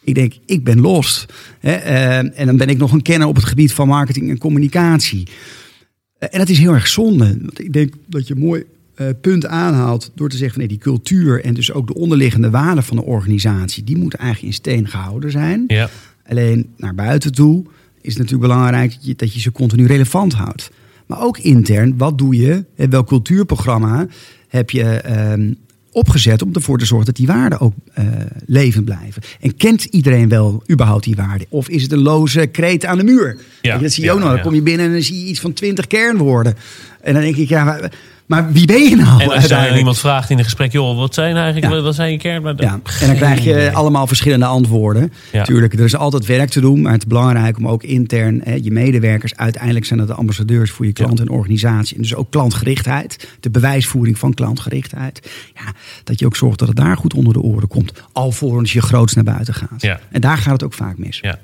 Ik 0.04 0.16
denk, 0.16 0.34
ik 0.46 0.64
ben 0.64 0.80
lost. 0.82 1.26
Hè? 1.60 1.72
eh, 1.72 2.18
en 2.18 2.46
dan 2.46 2.58
ben 2.58 2.70
ik 2.70 2.78
nog 2.78 2.92
een 2.92 3.02
kenner 3.02 3.28
op 3.28 3.36
het 3.36 3.46
gebied 3.46 3.74
van 3.74 3.88
marketing 3.88 4.30
en 4.30 4.38
communicatie. 4.38 5.28
Eh, 6.20 6.30
En 6.32 6.40
dat 6.40 6.50
is 6.50 6.58
heel 6.60 6.74
erg 6.74 6.88
zonde. 6.88 7.38
Want 7.42 7.60
ik 7.60 7.74
denk 7.74 7.94
dat 8.08 8.28
je 8.28 8.36
mooi 8.36 8.64
punt 9.22 9.46
aanhaalt 9.46 10.12
door 10.16 10.30
te 10.30 10.38
zeggen 10.38 10.56
van 10.56 10.68
nee, 10.68 10.78
die 10.78 10.84
cultuur 10.84 11.44
en 11.44 11.54
dus 11.54 11.72
ook 11.72 11.88
de 11.88 11.96
onderliggende 11.96 12.50
waarden 12.50 12.84
van 12.84 12.98
de 12.98 13.04
organisatie, 13.04 13.84
die 13.84 13.98
moeten 13.98 14.20
eigenlijk 14.20 14.54
in 14.54 14.60
steen 14.60 14.88
gehouden 14.88 15.32
zijn. 15.32 15.64
Ja. 15.68 15.90
Alleen 16.30 16.70
naar 16.78 16.96
buiten 16.96 17.32
toe 17.32 17.66
is 18.02 18.14
het 18.14 18.18
natuurlijk 18.18 18.52
belangrijk 18.52 18.92
dat 18.94 19.06
je, 19.06 19.16
dat 19.16 19.34
je 19.34 19.40
ze 19.40 19.52
continu 19.52 19.86
relevant 19.86 20.34
houdt. 20.34 20.72
Maar 21.06 21.22
ook 21.22 21.38
intern, 21.38 21.98
wat 21.98 22.18
doe 22.18 22.36
je? 22.36 22.66
Eh, 22.76 22.88
Welk 22.88 23.08
cultuurprogramma 23.08 24.08
heb 24.48 24.70
je 24.70 24.84
ehm, 24.84 25.54
opgezet 25.92 26.42
om 26.42 26.54
ervoor 26.54 26.78
te 26.78 26.86
zorgen 26.86 27.06
dat 27.06 27.16
die 27.16 27.28
waarden 27.28 27.60
ook 27.60 27.74
eh, 27.94 28.06
levend 28.46 28.86
blijven? 28.86 29.22
En 29.40 29.56
kent 29.56 29.84
iedereen 29.84 30.30
wel 30.30 30.64
überhaupt 30.72 31.04
die 31.04 31.16
waarden? 31.16 31.48
Of 31.50 31.70
is 31.70 31.82
het 31.82 31.92
een 31.92 32.02
loze 32.02 32.46
kreet 32.46 32.86
aan 32.86 32.98
de 32.98 33.04
muur? 33.04 33.38
Je, 33.62 33.78
dat 33.82 33.92
zie 33.92 34.04
je 34.04 34.10
ja, 34.10 34.16
ook 34.16 34.20
nog. 34.20 34.28
Dan 34.28 34.38
ja. 34.38 34.44
kom 34.44 34.54
je 34.54 34.62
binnen 34.62 34.86
en 34.86 34.92
dan 34.92 35.02
zie 35.02 35.20
je 35.20 35.26
iets 35.26 35.40
van 35.40 35.54
twintig 35.54 35.88
kernwoorden. 35.88 36.56
En 37.02 37.14
dan 37.14 37.22
denk 37.22 37.36
ik, 37.36 37.50
ja, 37.50 37.64
maar, 37.64 37.92
maar 38.26 38.52
wie 38.52 38.66
ben 38.66 38.84
je 38.90 38.96
nou 38.96 39.22
En 39.22 39.30
als 39.30 39.48
je 39.48 39.78
iemand 39.78 40.00
vraagt 40.00 40.30
in 40.30 40.38
een 40.38 40.44
gesprek, 40.44 40.72
joh, 40.72 40.98
wat 40.98 41.14
zijn 41.14 41.36
eigenlijk, 41.36 41.74
Ja. 41.74 41.82
wat 41.82 41.96
zijn 41.96 42.12
je 42.12 42.18
kern? 42.18 42.42
Maar 42.42 42.54
Ja, 42.58 42.80
en 43.02 43.08
dan 43.08 43.16
krijg 43.16 43.44
je 43.44 43.72
allemaal 43.74 44.08
verschillende 44.08 44.46
antwoorden. 44.46 45.14
Ja. 45.32 45.44
Tuurlijk, 45.44 45.74
er 45.74 45.80
is 45.86 45.96
altijd 45.96 46.26
werk 46.26 46.50
te 46.50 46.60
doen, 46.62 46.82
maar 46.82 46.92
het 46.92 47.02
is 47.02 47.08
belangrijk 47.08 47.58
om 47.58 47.68
ook 47.68 47.84
intern 47.84 48.42
hè, 48.44 48.54
je 48.54 48.72
medewerkers, 48.72 49.36
uiteindelijk 49.36 49.86
zijn 49.86 50.00
dat 50.00 50.08
de 50.08 50.14
ambassadeurs 50.14 50.72
voor 50.72 50.86
je 50.86 50.94
klant 50.94 51.20
en 51.20 51.30
organisatie. 51.30 51.96
En 51.96 52.02
dus 52.02 52.16
ook 52.16 52.32
klantgerichtheid, 52.32 53.28
de 53.40 53.50
bewijsvoering 53.50 54.18
van 54.18 54.34
klantgerichtheid. 54.34 55.30
Ja, 55.56 55.74
dat 56.04 56.20
je 56.20 56.26
ook 56.26 56.36
zorgt 56.36 56.60
dat 56.60 56.68
het 56.68 56.78
daar 56.78 56.98
goed 56.98 57.14
onder 57.14 57.34
de 57.34 57.42
oren 57.42 57.68
komt, 57.68 57.92
alvorens 58.12 58.74
je 58.74 58.82
groots 58.82 59.14
naar 59.14 59.24
buiten 59.24 59.54
gaat. 59.54 59.82
Ja. 59.82 60.00
En 60.12 60.22
daar 60.22 60.38
gaat 60.38 60.54
het 60.54 60.64
ook 60.64 60.74
vaak 60.74 60.98
mis. 60.98 61.20
Ja. 61.22 61.40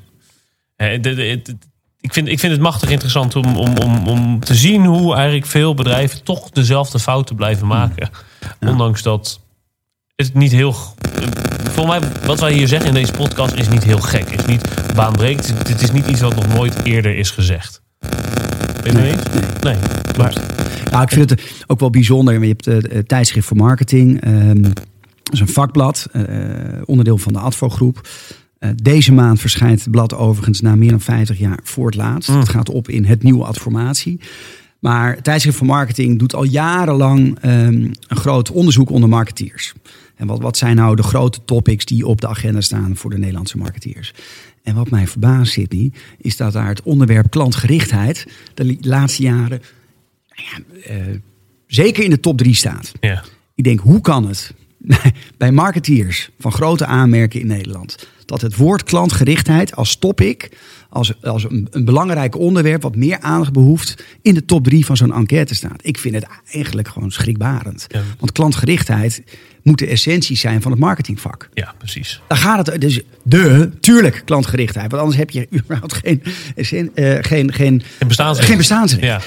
Eh, 0.76 0.92
het- 0.92 1.56
ik, 2.06 2.14
vind, 2.14 2.28
ik 2.28 2.40
vind 2.40 2.52
het 2.52 2.62
machtig 2.62 2.90
interessant 2.90 3.36
om, 3.36 3.56
om, 3.58 3.78
om, 3.78 4.08
om 4.08 4.40
te 4.40 4.56
zien 4.56 4.86
hoe 4.86 5.16
eigenlijk 5.16 5.46
veel 5.46 5.74
bedrijven 5.74 6.24
toch 6.24 6.50
dezelfde 6.50 7.00
fouten 7.00 7.36
blijven 7.36 7.68
maken. 7.68 8.10
Ondanks 8.60 9.02
dat 9.02 9.40
het 10.16 10.34
niet 10.34 10.52
heel. 10.52 10.74
Volgens 11.72 12.00
mij, 12.00 12.10
wat 12.26 12.40
wij 12.40 12.54
hier 12.54 12.68
zeggen 12.68 12.88
in 12.88 12.94
deze 12.94 13.12
podcast 13.12 13.54
is 13.54 13.70
niet 13.70 13.84
heel 13.84 14.00
gek. 14.02 14.30
Is 14.30 14.46
niet 14.46 14.68
baanbrekend. 14.96 15.48
Het- 15.48 15.68
Het 15.68 15.82
is 15.82 15.92
niet 15.92 16.08
iets 16.08 16.22
wat 16.22 16.36
nog 16.36 16.48
nooit 16.48 16.84
eerder 16.84 17.18
is 17.18 17.30
gezegd. 17.32 17.82
Ben 18.00 18.10
je 18.84 18.90
het 18.92 18.94
mee 18.94 19.12
eens? 19.12 19.24
Nee. 19.62 19.76
Maar, 20.18 20.34
Nou, 20.92 21.04
ik 21.04 21.10
vind 21.12 21.30
het 21.30 21.42
ook 21.68 21.80
wel 21.80 21.90
bijzonder. 21.90 22.42
Je 22.42 22.48
hebt 22.48 22.66
het 22.66 22.88
eh, 22.88 23.00
tijdschrift 23.00 23.48
voor 23.48 23.58
marketing. 23.58 24.22
ehm, 24.22 24.62
dat 24.62 24.84
is 25.34 25.40
een 25.40 25.48
vakblad, 25.48 26.08
eh, 26.12 26.24
onderdeel 26.86 27.18
van 27.18 27.34
de 27.34 27.40
Advo-groep. 27.40 28.08
Eh, 28.60 28.70
deze 28.76 29.14
maand 29.14 29.40
verschijnt 29.40 29.80
het 29.80 29.92
blad 29.92 30.16
overigens 30.16 30.62
na 30.62 30.76
meer 30.76 30.90
dan 30.90 31.02
50 31.02 31.38
jaar 31.38 31.60
voor 31.64 31.86
het 31.86 31.96
laatst. 31.96 32.30
Het 32.30 32.50
gaat 32.50 32.70
op 32.70 32.90
in 32.90 33.06
het 33.06 33.24
nieuwe 33.24 33.46
adformatie. 33.46 34.20
Maar 34.80 35.22
tijdschrift 35.22 35.58
voor 35.58 35.68
marketing 35.68 36.20
doet 36.20 36.36
al 36.36 36.44
jarenlang 36.44 37.40
ehm, 37.40 37.92
een 38.08 38.18
groot 38.18 38.52
onderzoek 38.52 38.90
onder 38.90 39.10
marketeers. 39.10 39.74
En 40.16 40.28
wat, 40.28 40.42
wat 40.42 40.58
zijn 40.58 40.76
nou 40.76 40.96
de 40.96 41.04
grote 41.04 41.40
topics 41.46 41.86
die 41.86 42.08
op 42.08 42.22
de 42.22 42.28
agenda 42.28 42.62
staan 42.62 42.96
voor 42.96 43.10
de 43.10 43.18
Nederlandse 43.18 43.58
marketeers? 43.58 44.14
En 44.64 44.76
wat 44.76 44.90
mij 44.90 45.08
verbaast, 45.08 45.52
Sydney, 45.52 45.92
is 46.18 46.38
dat 46.38 46.54
daar 46.54 46.68
het 46.68 46.82
onderwerp 46.82 47.30
klantgerichtheid 47.30 48.28
de 48.54 48.78
laatste 48.82 49.22
jaren 49.22 49.62
nou 50.36 50.50
ja, 50.50 50.80
eh, 50.84 51.18
zeker 51.68 52.04
in 52.04 52.10
de 52.10 52.20
top 52.20 52.38
drie 52.38 52.56
staat. 52.56 52.92
ja. 53.00 53.24
Ik 53.56 53.64
denk, 53.64 53.80
hoe 53.80 54.02
kan 54.02 54.28
het 54.28 54.54
bij 55.38 55.52
marketeers 55.52 56.30
van 56.40 56.52
grote 56.52 56.86
aanmerken 56.86 57.40
in 57.40 57.48
Nederland. 57.48 58.08
Dat 58.26 58.42
het 58.42 58.56
woord 58.56 58.84
klantgerichtheid 58.84 59.76
als 59.76 59.96
topic, 59.96 60.58
als, 60.96 61.14
als 61.24 61.44
een, 61.44 61.68
een 61.72 61.86
belangrijk 61.86 62.38
onderwerp 62.38 62.82
wat 62.82 62.96
meer 62.96 63.20
aandacht 63.20 63.54
behoeft, 63.54 64.04
in 64.22 64.34
de 64.34 64.46
top 64.46 64.64
drie 64.64 64.86
van 64.86 64.98
zo'n 64.98 65.14
enquête 65.14 65.56
staat. 65.56 65.80
Ik 65.82 65.98
vind 65.98 66.16
het 66.16 66.26
eigenlijk 66.52 66.88
gewoon 66.88 67.12
schrikbarend. 67.12 67.86
Ja. 67.88 68.02
Want 68.20 68.32
klantgerichtheid 68.32 69.24
moet 69.64 69.80
de 69.80 69.88
essentie 69.88 70.38
zijn 70.38 70.62
van 70.62 70.72
het 70.72 70.80
marketingvak. 70.80 71.50
Ja, 71.54 71.74
precies. 71.78 72.22
Daar 72.28 72.38
gaat 72.38 72.68
het 72.68 72.82
dus 72.82 73.02
de, 73.24 73.70
tuurlijk, 73.80 74.22
klantgerichtheid. 74.26 74.92
Want 74.92 75.02
anders 75.02 75.20
heb 75.20 75.30
je 75.30 75.48
überhaupt 75.54 75.94
geen, 75.94 76.22
eh, 76.96 77.18
geen, 77.22 77.54
geen, 77.54 77.54
Geen 77.54 77.82
bestaansrecht. 78.08 78.48
geen 78.50 78.58
bestaansrecht. 78.58 79.04
Ja, 79.04 79.22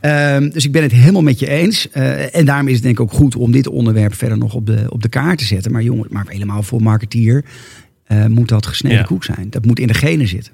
ja. 0.00 0.34
Ehm, 0.36 0.48
dus 0.50 0.64
ik 0.64 0.72
ben 0.72 0.82
het 0.82 0.92
helemaal 0.92 1.22
met 1.22 1.38
je 1.38 1.48
eens. 1.48 1.90
Eh, 1.90 2.36
en 2.36 2.44
daarom 2.44 2.68
is 2.68 2.74
het 2.74 2.82
denk 2.82 2.94
ik 2.94 3.00
ook 3.00 3.12
goed 3.12 3.36
om 3.36 3.50
dit 3.52 3.66
onderwerp 3.66 4.14
verder 4.14 4.38
nog 4.38 4.54
op 4.54 4.66
de, 4.66 4.86
op 4.88 5.02
de 5.02 5.08
kaart 5.08 5.38
te 5.38 5.44
zetten. 5.44 5.72
Maar 5.72 5.82
jongen, 5.82 6.06
maar 6.10 6.24
helemaal 6.28 6.62
voor 6.62 6.82
marketeer 6.82 7.44
eh, 8.04 8.26
moet 8.26 8.48
dat 8.48 8.66
gesneden 8.66 8.98
Ja. 8.98 9.04
koek 9.04 9.24
zijn. 9.24 9.46
Dat 9.50 9.64
moet 9.64 9.78
in 9.78 9.86
de 9.86 9.94
genen 9.94 10.28
zitten. 10.28 10.52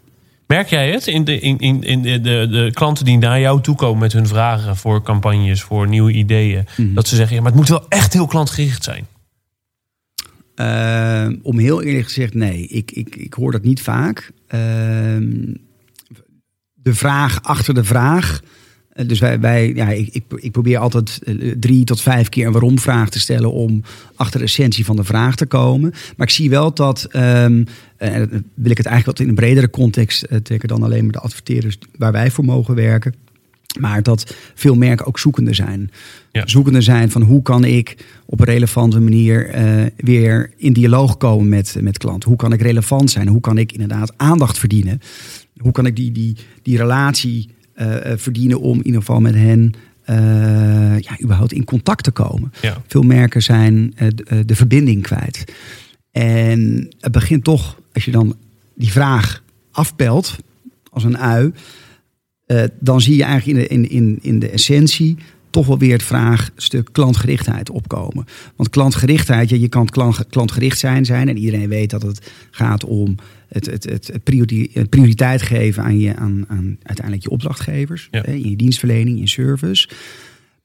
Merk 0.51 0.69
jij 0.69 0.91
het 0.91 1.07
in, 1.07 1.25
de, 1.25 1.39
in, 1.41 1.59
in, 1.59 1.83
in 1.83 2.03
de, 2.03 2.21
de, 2.21 2.47
de 2.51 2.71
klanten 2.73 3.05
die 3.05 3.19
naar 3.19 3.41
jou 3.41 3.61
toe 3.61 3.77
komen 3.77 3.99
met 3.99 4.13
hun 4.13 4.27
vragen 4.27 4.77
voor 4.77 5.03
campagnes, 5.03 5.63
voor 5.63 5.89
nieuwe 5.89 6.13
ideeën, 6.13 6.65
Mhm. 6.77 6.95
dat 6.95 7.09
ze 7.09 7.17
zeggen, 7.17 7.37
ja, 7.37 7.43
maar 7.43 7.51
het 7.51 7.61
moet 7.61 7.69
wel 7.69 7.89
echt 7.89 8.13
heel 8.13 8.27
klantgericht 8.27 8.85
zijn. 8.85 9.07
Ehm, 10.55 11.37
om 11.43 11.59
heel 11.59 11.83
eerlijk 11.83 12.07
gezegd, 12.07 12.35
nee. 12.35 12.67
Ik, 12.67 12.91
ik, 12.91 13.17
ik 13.17 13.35
hoor 13.35 13.53
dat 13.53 13.63
niet 13.63 13.83
vaak. 13.83 14.31
Ehm, 14.47 15.55
de 16.75 16.95
vraag 16.95 17.43
achter 17.43 17.75
de 17.75 17.85
vraag. 17.85 18.41
Eh, 19.01 19.09
Dus 19.09 19.19
wij, 19.19 19.41
wij 19.41 19.73
ja, 19.75 19.89
ik, 19.89 20.09
ik, 20.13 20.25
ik 20.37 20.53
probeer 20.53 20.79
altijd 20.79 21.21
eh, 21.25 21.35
drie 21.61 21.85
tot 21.85 22.01
vijf 22.01 22.29
keer 22.29 22.47
een 22.47 22.53
waarom-vraag 22.53 23.11
te 23.11 23.21
stellen 23.21 23.53
om 23.53 23.83
achter 24.15 24.39
de 24.39 24.45
essentie 24.45 24.85
van 24.85 24.97
de 24.97 25.05
vraag 25.05 25.37
te 25.37 25.47
komen. 25.47 25.91
Maar 26.17 26.27
ik 26.27 26.33
zie 26.33 26.51
wel 26.51 26.75
dat, 26.75 27.05
ehm, 27.11 27.65
eh, 27.97 28.15
en 28.15 28.45
wil 28.55 28.71
ik 28.71 28.77
het 28.77 28.87
eigenlijk 28.87 29.07
wat 29.07 29.21
in 29.21 29.29
een 29.29 29.35
bredere 29.35 29.71
context 29.71 30.27
trekken 30.43 30.69
dan 30.69 30.83
alleen 30.83 31.05
maar 31.05 31.13
de 31.13 31.21
adverteerders 31.21 31.79
waar 31.99 32.13
wij 32.13 32.31
voor 32.31 32.45
mogen 32.45 32.75
werken. 32.75 33.15
Maar 33.81 34.03
dat 34.03 34.35
veel 34.55 34.75
merken 34.75 35.07
ook 35.07 35.19
zoekende 35.19 35.55
zijn. 35.55 35.91
Ja. 36.33 36.47
Zoekende 36.47 36.81
zijn 36.81 37.11
van 37.11 37.23
hoe 37.23 37.43
kan 37.43 37.65
ik 37.65 37.97
op 38.27 38.41
een 38.41 38.47
relevante 38.47 39.01
manier 39.01 39.51
weer 39.97 40.51
in 40.57 40.73
dialoog 40.73 41.17
komen 41.17 41.49
met, 41.49 41.77
met 41.81 41.99
klanten. 41.99 42.29
Hoe 42.29 42.39
kan 42.39 42.53
ik 42.53 42.63
relevant 42.63 43.11
zijn? 43.11 43.29
Hoe 43.29 43.41
kan 43.41 43.59
ik 43.59 43.73
inderdaad 43.73 44.13
aandacht 44.17 44.59
verdienen? 44.59 45.01
Hoe 45.57 45.73
kan 45.73 45.87
ik 45.87 45.97
die, 45.97 46.13
die, 46.13 46.37
die 46.63 46.77
relatie 46.77 47.51
verdienen 48.16 48.61
om 48.61 48.79
in 48.79 48.87
ieder 48.87 49.01
geval 49.01 49.21
met 49.21 49.35
hen 49.35 49.75
eh, 50.05 50.99
ja, 50.99 51.21
überhaupt 51.23 51.53
in 51.53 51.64
contact 51.64 52.05
te 52.05 52.11
komen? 52.11 52.53
Ja. 52.62 52.83
Veel 52.87 53.03
merken 53.03 53.43
zijn 53.43 53.93
eh, 53.97 54.09
de, 54.14 54.25
eh, 54.25 54.38
de 54.47 54.55
verbinding 54.55 55.03
kwijt. 55.03 55.45
En 56.11 56.88
het 57.01 57.12
begint 57.12 57.45
toch, 57.45 57.81
als 57.93 58.05
je 58.05 58.11
dan 58.11 58.37
die 58.75 58.90
vraag 58.90 59.43
afpelt 59.71 60.38
als 60.90 61.05
een 61.05 61.19
ui, 61.19 61.53
eh, 62.47 62.64
dan 62.81 63.01
zie 63.01 63.16
je 63.16 63.23
eigenlijk 63.23 63.71
in 63.71 63.81
de, 63.81 63.88
in, 63.88 63.90
in, 63.90 64.19
in 64.23 64.38
de 64.38 64.51
essentie 64.51 65.16
toch 65.51 65.67
wel 65.67 65.79
weer 65.79 65.93
het 65.93 66.03
vraagstuk 66.03 66.89
klantgerichtheid 66.93 67.71
opkomen. 67.71 68.25
Want 68.57 68.71
klantgerichtheid, 68.71 69.51
ja, 69.51 69.57
je 69.57 69.69
kan 69.69 69.87
klant, 69.87 70.27
klantgericht 70.27 70.79
zijn, 70.79 71.05
zijn 71.05 71.29
en 71.29 71.37
iedereen 71.37 71.69
weet 71.69 71.91
dat 71.91 72.03
het 72.03 72.31
gaat 72.51 72.85
om 72.85 73.15
het, 73.49 73.67
het, 73.67 73.85
het, 73.85 74.07
het 74.07 74.25
priori- 74.25 74.71
het 74.73 74.89
prioriteit 74.89 75.43
geven 75.43 75.83
aan, 75.83 75.99
je, 75.99 76.17
aan, 76.17 76.45
aan 76.49 76.77
uiteindelijk 76.83 77.27
je 77.27 77.31
opdrachtgevers, 77.31 78.09
Ja. 78.11 78.23
hè, 78.27 78.33
in 78.33 78.51
je 78.51 78.57
dienstverlening, 78.57 79.17
in 79.17 79.23
je 79.23 79.29
service. 79.29 79.89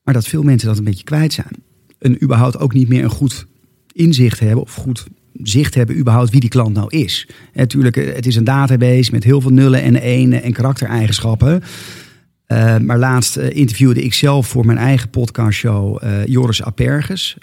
Maar 0.03 0.13
dat 0.13 0.27
veel 0.27 0.43
mensen 0.43 0.67
dat 0.67 0.77
een 0.77 0.83
beetje 0.83 1.03
kwijt 1.03 1.33
zijn. 1.33 1.63
En 1.99 2.23
überhaupt 2.23 2.59
ook 2.59 2.73
niet 2.73 2.87
meer 2.87 3.03
een 3.03 3.09
goed 3.09 3.45
inzicht 3.93 4.39
hebben 4.39 4.61
of 4.61 4.73
goed 4.75 5.05
zicht 5.43 5.75
hebben 5.75 5.97
überhaupt 5.97 6.29
wie 6.31 6.39
die 6.39 6.49
klant 6.49 6.73
nou 6.75 6.89
is. 6.89 7.27
En 7.29 7.59
natuurlijk, 7.61 7.95
het 7.95 8.25
is 8.25 8.35
een 8.35 8.43
database 8.43 9.11
met 9.11 9.23
heel 9.23 9.41
veel 9.41 9.51
nullen 9.51 9.81
en 9.81 9.95
enen 9.95 10.43
en 10.43 10.53
karaktereigenschappen. 10.53 11.63
Eh, 12.45 12.77
maar 12.77 12.97
laatst 12.97 13.37
eh, 13.37 13.55
interviewde 13.55 14.03
ik 14.03 14.13
zelf 14.13 14.47
voor 14.47 14.65
mijn 14.65 14.77
eigen 14.77 15.09
podcastshow 15.09 16.03
eh, 16.03 16.25
Joris 16.25 16.63
Aperges. 16.63 17.37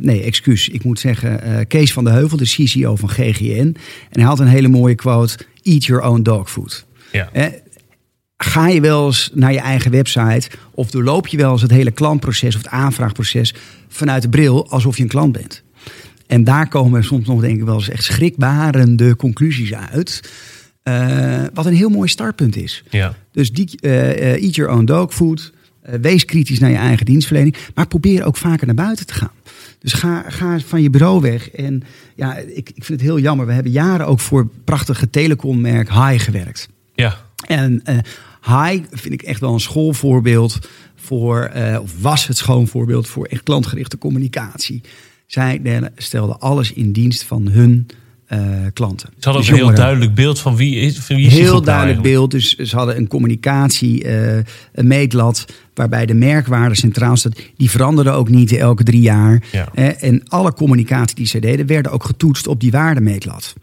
Nee, 0.00 0.22
excuus. 0.22 0.68
Ik 0.68 0.84
moet 0.84 1.00
zeggen 1.00 1.66
Kees 1.66 1.92
van 1.92 2.04
de 2.04 2.10
Heuvel, 2.10 2.36
de 2.36 2.44
CCO 2.44 2.96
van 2.96 3.08
GGN. 3.08 3.76
En 4.10 4.20
hij 4.20 4.22
had 4.22 4.40
een 4.40 4.46
hele 4.46 4.68
mooie 4.68 4.94
quote: 4.94 5.38
Eat 5.62 5.84
your 5.84 6.02
own 6.02 6.22
dog 6.22 6.50
food. 6.50 6.86
Ja. 7.12 7.28
Eh, 7.32 7.46
Ga 8.36 8.68
je 8.68 8.80
wel 8.80 9.06
eens 9.06 9.30
naar 9.34 9.52
je 9.52 9.60
eigen 9.60 9.90
website 9.90 10.50
of 10.70 10.90
doorloop 10.90 11.26
je 11.26 11.36
wel 11.36 11.52
eens 11.52 11.62
het 11.62 11.70
hele 11.70 11.90
klantproces 11.90 12.54
of 12.54 12.62
het 12.62 12.70
aanvraagproces 12.70 13.54
vanuit 13.88 14.22
de 14.22 14.28
bril 14.28 14.70
alsof 14.70 14.96
je 14.96 15.02
een 15.02 15.08
klant 15.08 15.32
bent? 15.32 15.62
En 16.26 16.44
daar 16.44 16.68
komen 16.68 17.04
soms 17.04 17.26
nog 17.26 17.40
denk 17.40 17.58
ik 17.58 17.64
wel 17.64 17.74
eens 17.74 17.88
echt 17.88 18.04
schrikbarende 18.04 19.16
conclusies 19.16 19.74
uit. 19.74 20.30
Eh, 20.88 21.44
wat 21.54 21.66
een 21.66 21.74
heel 21.74 21.88
mooi 21.88 22.08
startpunt 22.08 22.56
is. 22.56 22.84
Ja. 22.90 23.14
Dus 23.32 23.52
die, 23.52 23.80
eh, 23.80 24.10
eh, 24.10 24.42
eat 24.42 24.54
your 24.54 24.72
own 24.72 24.84
dog 24.84 25.14
food. 25.14 25.52
Wees 26.00 26.24
kritisch 26.24 26.58
naar 26.58 26.70
je 26.70 26.76
eigen 26.76 27.06
dienstverlening. 27.06 27.56
Maar 27.74 27.86
probeer 27.86 28.24
ook 28.24 28.36
vaker 28.36 28.66
naar 28.66 28.74
buiten 28.74 29.06
te 29.06 29.14
gaan. 29.14 29.30
Dus 29.78 29.92
ga, 29.92 30.24
ga 30.28 30.58
van 30.58 30.82
je 30.82 30.90
bureau 30.90 31.20
weg. 31.20 31.50
En 31.50 31.82
ja, 32.14 32.36
ik, 32.36 32.70
ik 32.74 32.84
vind 32.84 33.00
het 33.00 33.08
heel 33.08 33.18
jammer. 33.18 33.46
We 33.46 33.52
hebben 33.52 33.72
jaren 33.72 34.06
ook 34.06 34.20
voor 34.20 34.40
het 34.40 34.64
prachtige 34.64 35.10
telecommerk 35.10 35.92
Hi 35.92 36.18
gewerkt. 36.18 36.68
Ja. 36.94 37.16
En 37.46 37.80
eh 37.84 37.98
Hi 38.46 38.82
vind 38.90 39.14
ik 39.14 39.22
echt 39.22 39.40
wel 39.40 39.52
een 39.52 39.60
schoolvoorbeeld 39.60 40.58
voor, 40.96 41.50
of 41.80 42.00
was 42.00 42.26
het 42.26 42.36
schoonvoorbeeld 42.36 43.08
voor 43.08 43.26
echt 43.26 43.42
klantgerichte 43.42 43.98
communicatie. 43.98 44.80
Zij 45.26 45.60
stelden 45.96 46.38
alles 46.40 46.72
in 46.72 46.92
dienst 46.92 47.22
van 47.22 47.48
hun 47.48 47.86
eh, 48.28 48.40
klanten. 48.72 49.08
Ze 49.18 49.28
hadden 49.28 49.42
Dus 49.42 49.50
een 49.50 49.66
heel 49.66 49.74
duidelijk 49.74 50.14
beeld 50.14 50.40
van 50.40 50.56
wie 50.56 50.74
is, 50.74 50.98
van 50.98 51.16
wie 51.16 51.26
is 51.26 51.32
die 51.32 51.42
Heel 51.42 51.62
duidelijk 51.62 52.02
beeld. 52.02 52.30
Dus 52.30 52.56
ze 52.56 52.76
hadden 52.76 52.96
een 52.96 53.08
communicatie, 53.08 54.08
een 54.72 54.86
meetlat, 54.86 55.46
waarbij 55.78 56.06
de 56.06 56.14
merkwaarde 56.14 56.74
centraal 56.74 57.16
staat. 57.16 57.38
Die 57.56 57.70
veranderde 57.70 58.10
ook 58.10 58.28
niet 58.28 58.52
elke 58.52 58.84
drie 58.84 59.00
jaar. 59.00 59.42
Ja. 59.52 59.68
Eh, 59.74 60.02
en 60.02 60.22
alle 60.28 60.52
communicatie 60.52 61.16
die 61.16 61.26
ze 61.26 61.38
deden, 61.38 61.66
werden 61.66 61.92
ook 61.92 62.04
getoetst 62.04 62.46
op 62.46 62.60
die 62.60 62.70
waardemeetlat. 62.70 63.54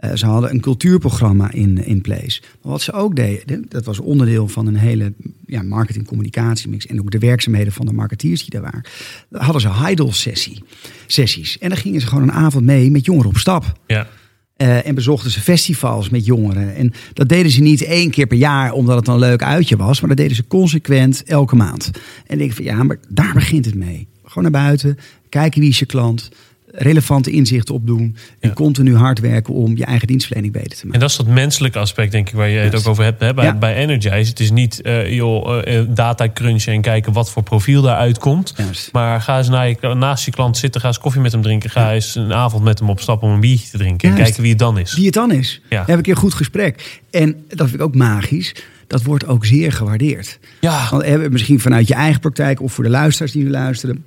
Eh, 0.00 0.10
ze 0.14 0.26
hadden 0.26 0.50
een 0.50 0.60
cultuurprogramma 0.60 1.52
in, 1.52 1.84
in 1.84 2.00
place. 2.00 2.40
Maar 2.62 2.72
wat 2.72 2.82
ze 2.82 2.92
ook 2.92 3.16
deden, 3.16 3.64
dat 3.68 3.84
was 3.84 3.98
onderdeel 3.98 4.48
van 4.48 4.66
een 4.66 4.76
hele 4.76 5.12
ja, 5.46 5.62
marketing-communicatiemix. 5.62 6.86
En 6.86 7.00
ook 7.00 7.10
de 7.10 7.18
werkzaamheden 7.18 7.72
van 7.72 7.86
de 7.86 7.92
marketeers 7.92 8.40
die 8.40 8.50
daar 8.50 8.62
waren. 8.62 8.84
Daar 9.28 9.42
hadden 9.42 9.62
ze 9.62 9.72
Heidel-sessie, 9.72 10.62
sessies. 11.06 11.58
En 11.58 11.68
dan 11.68 11.78
gingen 11.78 12.00
ze 12.00 12.06
gewoon 12.06 12.22
een 12.22 12.32
avond 12.32 12.64
mee 12.64 12.90
met 12.90 13.04
jongeren 13.04 13.30
op 13.30 13.36
stap. 13.36 13.80
Ja. 13.86 14.08
Eh, 14.56 14.86
en 14.86 14.94
bezochten 14.94 15.30
ze 15.30 15.40
festivals 15.40 16.08
met 16.08 16.24
jongeren. 16.24 16.74
En 16.74 16.92
dat 17.12 17.28
deden 17.28 17.50
ze 17.50 17.60
niet 17.60 17.82
één 17.82 18.10
keer 18.10 18.26
per 18.26 18.38
jaar 18.38 18.72
omdat 18.72 18.96
het 18.96 19.08
een 19.08 19.18
leuk 19.18 19.42
uitje 19.42 19.76
was. 19.76 20.00
Maar 20.00 20.08
dat 20.08 20.18
deden 20.18 20.36
ze 20.36 20.46
consequent 20.46 21.22
elke 21.24 21.56
maand. 21.56 21.84
En 21.86 22.00
dan 22.26 22.38
denk 22.38 22.50
ik 22.50 22.56
van 22.56 22.64
ja, 22.64 22.82
maar 22.82 22.98
daar 23.08 23.32
begint 23.32 23.64
het 23.64 23.74
mee. 23.74 24.08
Gewoon 24.24 24.42
naar 24.52 24.62
buiten, 24.62 24.98
kijken 25.28 25.60
wie 25.60 25.70
is 25.70 25.78
je 25.78 25.86
klant. 25.86 26.30
Relevante 26.72 27.30
inzichten 27.30 27.74
opdoen. 27.74 28.16
En 28.40 28.48
Ja. 28.48 28.54
continu 28.54 28.96
hard 28.96 29.20
werken 29.20 29.54
om 29.54 29.76
je 29.76 29.84
eigen 29.84 30.06
dienstverlening 30.06 30.52
beter 30.52 30.68
te 30.70 30.74
maken. 30.76 30.92
En 30.92 31.00
dat 31.00 31.10
is 31.10 31.16
dat 31.16 31.26
menselijke 31.26 31.78
aspect, 31.78 32.12
denk 32.12 32.28
ik, 32.28 32.34
waar 32.34 32.48
je 32.48 32.58
het 32.58 32.74
ook 32.74 32.86
over 32.86 33.04
hebt 33.04 33.20
hè, 33.20 33.34
bij, 33.34 33.44
Ja. 33.44 33.54
bij 33.54 33.74
Energize. 33.74 34.30
Het 34.30 34.40
is 34.40 34.50
niet 34.50 34.80
eh 34.82 35.12
joh, 35.14 35.62
eh, 35.76 35.84
data 35.88 36.28
crunchen 36.34 36.72
en 36.72 36.80
kijken 36.80 37.12
wat 37.12 37.30
voor 37.30 37.42
profiel 37.42 37.82
daaruit 37.82 38.18
komt. 38.18 38.54
Maar 38.92 39.20
ga 39.20 39.38
eens 39.38 39.48
naar 39.48 39.68
je, 39.68 39.94
naast 39.94 40.24
je 40.24 40.30
klant 40.30 40.56
zitten, 40.56 40.80
ga 40.80 40.86
eens 40.86 40.98
koffie 40.98 41.20
met 41.20 41.32
hem 41.32 41.42
drinken. 41.42 41.70
Ga 41.70 41.92
eens 41.92 42.14
een 42.14 42.32
avond 42.32 42.64
met 42.64 42.78
hem 42.78 42.90
op 42.90 43.00
stap 43.00 43.22
om 43.22 43.30
een 43.30 43.40
biertje 43.40 43.70
te 43.70 43.78
drinken. 43.78 44.08
En 44.10 44.14
kijken 44.16 44.40
wie 44.42 44.50
het 44.50 44.58
dan 44.58 44.78
is. 44.78 44.94
Wie 44.94 45.04
het 45.04 45.14
dan 45.14 45.32
is. 45.32 45.60
Ja. 45.68 45.76
Dan 45.76 45.90
heb 45.90 45.98
ik 45.98 46.06
een 46.06 46.16
goed 46.16 46.34
gesprek. 46.34 47.00
En 47.10 47.44
dat 47.48 47.68
vind 47.68 47.80
ik 47.80 47.86
ook 47.86 47.94
magisch. 47.94 48.54
Dat 48.86 49.02
wordt 49.02 49.26
ook 49.26 49.44
zeer 49.44 49.72
gewaardeerd. 49.72 50.38
Ja, 50.60 50.88
Want 50.90 51.02
eh, 51.02 51.28
misschien 51.28 51.60
vanuit 51.60 51.88
je 51.88 51.94
eigen 51.94 52.20
praktijk 52.20 52.62
of 52.62 52.72
voor 52.72 52.84
de 52.84 52.90
luisteraars 52.90 53.32
die 53.32 53.42
nu 53.42 53.50
luisteren. 53.50 54.04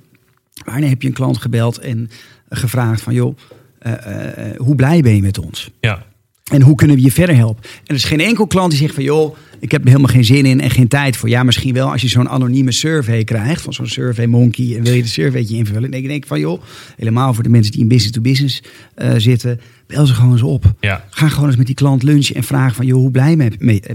Wanneer 0.64 0.88
heb 0.88 1.02
je 1.02 1.08
een 1.08 1.14
klant 1.14 1.38
gebeld 1.38 1.78
en 1.78 2.10
gevraagd 2.56 3.02
van 3.02 3.14
joh, 3.14 3.36
eh, 3.78 3.92
eh, 3.92 4.56
hoe 4.56 4.74
blij 4.74 5.00
ben 5.00 5.14
je 5.14 5.22
met 5.22 5.38
ons? 5.38 5.70
ja. 5.80 6.12
En 6.52 6.62
hoe 6.62 6.74
kunnen 6.74 6.96
we 6.96 7.02
je 7.02 7.12
verder 7.12 7.36
helpen? 7.36 7.62
En 7.64 7.80
er 7.84 7.94
is 7.94 8.04
geen 8.04 8.20
enkel 8.20 8.46
klant 8.46 8.70
die 8.70 8.80
zegt 8.80 8.94
van 8.94 9.04
joh, 9.04 9.36
ik 9.58 9.70
heb 9.70 9.80
er 9.80 9.86
helemaal 9.86 10.10
geen 10.10 10.24
zin 10.24 10.46
in 10.46 10.60
en 10.60 10.70
geen 10.70 10.88
tijd 10.88 11.16
voor. 11.16 11.28
Ja, 11.28 11.42
misschien 11.42 11.74
wel 11.74 11.90
als 11.90 12.02
je 12.02 12.08
zo'n 12.08 12.28
anonieme 12.28 12.72
survey 12.72 13.24
krijgt 13.24 13.62
van 13.62 13.72
zo'n 13.72 13.86
survey 13.86 14.26
monkey 14.26 14.76
en 14.76 14.82
wil 14.82 14.92
je 14.92 15.02
de 15.02 15.08
surveytje 15.08 15.56
invullen. 15.56 15.90
Denk 15.90 16.10
ik 16.10 16.26
van 16.26 16.40
joh, 16.40 16.62
helemaal 16.96 17.34
voor 17.34 17.42
de 17.42 17.48
mensen 17.48 17.72
die 17.72 17.80
in 17.80 17.88
business 17.88 18.12
to 18.12 18.20
business 18.20 18.62
eh, 18.94 19.12
zitten, 19.16 19.60
bel 19.86 20.06
ze 20.06 20.14
gewoon 20.14 20.32
eens 20.32 20.42
op. 20.42 20.72
ja. 20.80 21.04
Ga 21.10 21.28
gewoon 21.28 21.48
eens 21.48 21.56
met 21.56 21.66
die 21.66 21.74
klant 21.74 22.02
lunchen 22.02 22.34
en 22.34 22.42
vraag 22.42 22.74
van 22.74 22.86
joh, 22.86 22.98
hoe 22.98 23.10
blij 23.10 23.36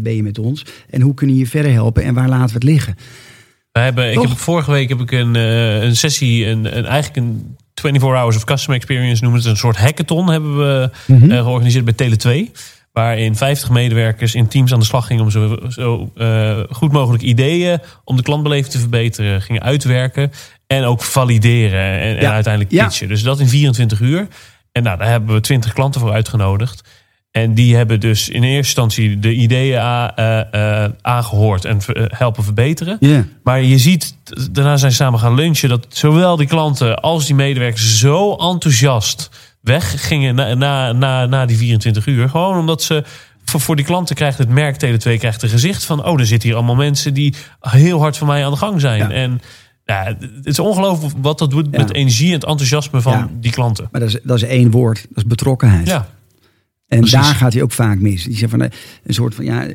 ben 0.01 0.15
je 0.15 0.23
met 0.23 0.39
ons? 0.39 0.65
En 0.89 1.01
hoe 1.01 1.13
kunnen 1.13 1.35
we 1.35 1.41
je 1.41 1.47
verder 1.47 1.71
helpen 1.71 2.03
en 2.03 2.13
waar 2.13 2.29
laten 2.29 2.47
we 2.47 2.53
het 2.53 2.63
liggen? 2.63 2.95
We 3.71 3.79
hebben, 3.79 4.11
ik 4.11 4.19
heb, 4.19 4.37
vorige 4.37 4.71
week 4.71 4.89
heb 4.89 4.99
ik 4.99 5.11
een, 5.11 5.35
een 5.35 5.95
sessie, 5.95 6.45
een, 6.45 6.77
een, 6.77 6.85
eigenlijk 6.85 7.27
een 7.27 7.55
24 7.79 8.19
Hours 8.19 8.35
of 8.35 8.43
Customer 8.43 8.77
Experience 8.77 9.21
noemen 9.23 9.41
het. 9.41 9.49
Een 9.49 9.57
soort 9.57 9.77
hackathon 9.77 10.29
hebben 10.29 10.57
we 10.57 10.89
Mhm. 11.07 11.31
eh, 11.31 11.41
georganiseerd 11.43 11.85
bij 11.85 11.93
Tele2. 11.93 12.51
Waarin 12.93 13.35
50 13.35 13.69
medewerkers 13.69 14.35
in 14.35 14.47
teams 14.47 14.73
aan 14.73 14.79
de 14.79 14.85
slag 14.85 15.07
gingen 15.07 15.23
om 15.23 15.31
zo, 15.31 15.57
zo 15.69 16.11
eh, 16.17 16.57
goed 16.69 16.91
mogelijk 16.91 17.23
ideeën 17.23 17.79
om 18.03 18.15
de 18.15 18.23
klantbeleving 18.23 18.67
te 18.73 18.79
verbeteren, 18.79 19.41
gingen 19.41 19.61
uitwerken. 19.63 20.31
En 20.67 20.83
ook 20.83 21.03
valideren 21.03 21.99
en, 21.99 22.31
uiteindelijk 22.31 22.71
Ja. 22.73 22.83
pitchen. 22.85 23.07
Dus 23.07 23.21
dat 23.23 23.39
in 23.39 23.47
24 23.47 23.99
uur. 23.99 24.27
En 24.71 24.83
nou, 24.83 24.97
daar 24.97 25.07
hebben 25.09 25.33
we 25.35 25.41
20 25.41 25.73
klanten 25.73 26.01
voor 26.01 26.11
uitgenodigd. 26.11 26.83
En 27.31 27.53
die 27.53 27.75
hebben 27.75 27.99
dus 27.99 28.29
in 28.29 28.43
eerste 28.43 28.57
instantie 28.57 29.19
de 29.19 29.33
ideeën 29.33 29.79
eh, 29.79 30.83
eh, 30.83 30.91
aangehoord 31.01 31.65
en 31.65 31.79
eh, 31.93 32.03
helpen 32.07 32.43
verbeteren. 32.43 32.99
Maar 33.43 33.61
je 33.61 33.77
ziet, 33.77 34.15
daarna 34.51 34.77
zijn 34.77 34.91
ze 34.91 34.97
samen 34.97 35.19
gaan 35.19 35.35
lunchen, 35.35 35.69
dat 35.69 35.85
zowel 35.89 36.35
die 36.35 36.47
klanten 36.47 37.01
als 37.01 37.25
die 37.25 37.35
medewerkers 37.35 37.99
zo 37.99 38.35
enthousiast 38.35 39.29
weggingen 39.61 40.35
na, 40.35 40.53
na, 40.53 40.91
na, 40.91 41.25
na 41.25 41.45
die 41.45 41.57
24 41.57 42.05
uur. 42.05 42.29
Gewoon 42.29 42.57
omdat 42.57 42.83
ze. 42.83 43.03
Voor, 43.45 43.59
voor 43.59 43.75
die 43.75 43.85
klanten 43.85 44.15
krijgt 44.15 44.37
het 44.37 44.49
merk 44.49 44.75
Tele2 44.85 45.17
krijgt 45.17 45.43
een 45.43 45.49
gezicht 45.49 45.85
van... 45.85 46.05
oh, 46.05 46.19
er 46.19 46.25
zitten 46.25 46.47
hier 46.49 46.57
allemaal 46.57 46.75
mensen 46.75 47.13
die 47.13 47.35
heel 47.59 47.99
hard 47.99 48.17
voor 48.17 48.27
mij 48.27 48.45
aan 48.45 48.51
de 48.51 48.57
gang 48.57 48.81
zijn. 48.81 48.99
Ja. 48.99 49.09
En 49.09 49.41
ja, 49.85 50.03
het 50.35 50.45
is 50.45 50.59
ongelooflijk 50.59 51.15
wat 51.21 51.37
dat 51.39 51.49
doet 51.49 51.67
Ja. 51.71 51.77
met 51.77 51.93
energie 51.93 52.27
en 52.27 52.33
het 52.33 52.43
enthousiasme 52.45 53.01
van 53.01 53.13
Ja. 53.13 53.29
die 53.31 53.51
klanten. 53.51 53.87
Maar 53.91 54.01
dat 54.01 54.09
is, 54.09 54.19
dat 54.23 54.35
is 54.37 54.43
één 54.43 54.71
woord, 54.71 55.01
dat 55.09 55.17
is 55.17 55.25
betrokkenheid. 55.25 55.87
Ja, 55.87 56.07
En 56.89 56.99
Precies. 56.99 57.11
daar 57.11 57.35
gaat 57.35 57.53
hij 57.53 57.61
ook 57.61 57.71
vaak 57.71 57.99
mis. 57.99 58.23
Die 58.23 58.37
zegt 58.37 58.51
van 58.51 58.61
eh, 58.61 58.69
een 59.03 59.13
soort 59.13 59.35
van 59.35 59.45
ja. 59.45 59.67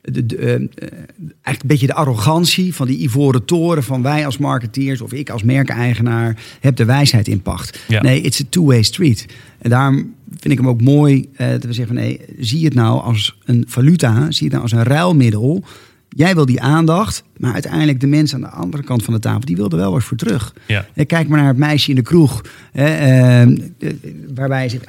De, 0.00 0.26
de, 0.26 0.36
eh, 0.36 0.48
eigenlijk 0.48 1.62
een 1.62 1.66
beetje 1.66 1.86
de 1.86 1.94
arrogantie 1.94 2.74
van 2.74 2.86
die 2.86 2.98
ivoren 3.02 3.44
toren 3.44 3.82
van 3.82 4.02
wij 4.02 4.26
als 4.26 4.38
marketeers 4.38 5.00
of 5.00 5.12
ik 5.12 5.30
als 5.30 5.42
merkeigenaar 5.42 6.36
heb 6.60 6.76
de 6.76 6.84
wijsheid 6.84 7.28
in 7.28 7.42
pacht. 7.42 7.78
Ja. 7.88 8.02
Nee, 8.02 8.20
it's 8.20 8.40
a 8.40 8.44
two-way 8.48 8.82
street. 8.82 9.26
En 9.58 9.70
daarom 9.70 10.14
vind 10.30 10.52
ik 10.52 10.58
hem 10.58 10.68
ook 10.68 10.80
mooi 10.82 11.28
eh, 11.36 11.48
dat 11.48 11.64
we 11.64 11.72
zeggen 11.72 11.94
van 11.96 12.04
nee, 12.04 12.20
zie 12.38 12.64
het 12.64 12.74
nou 12.74 13.02
als 13.02 13.38
een 13.44 13.64
valuta, 13.68 14.30
zie 14.30 14.42
het 14.44 14.52
nou 14.52 14.62
als 14.62 14.72
een 14.72 14.82
ruilmiddel. 14.82 15.64
Jij 16.08 16.34
wil 16.34 16.46
die 16.46 16.60
aandacht, 16.60 17.24
maar 17.36 17.52
uiteindelijk 17.52 18.00
de 18.00 18.06
mensen 18.06 18.44
aan 18.44 18.50
de 18.50 18.56
andere 18.56 18.82
kant 18.82 19.02
van 19.04 19.14
de 19.14 19.20
tafel, 19.20 19.40
die 19.40 19.56
wilden 19.56 19.78
wel 19.78 19.92
wat 19.92 20.04
voor 20.04 20.16
terug. 20.16 20.54
ja. 20.66 20.86
Kijk 21.06 21.28
maar 21.28 21.38
naar 21.38 21.48
het 21.48 21.56
meisje 21.56 21.90
in 21.90 21.96
de 21.96 22.02
kroeg. 22.02 22.44
Hè, 22.72 22.86
eh, 22.86 23.56
waarbij 24.34 24.62
je 24.62 24.68
zegt, 24.68 24.86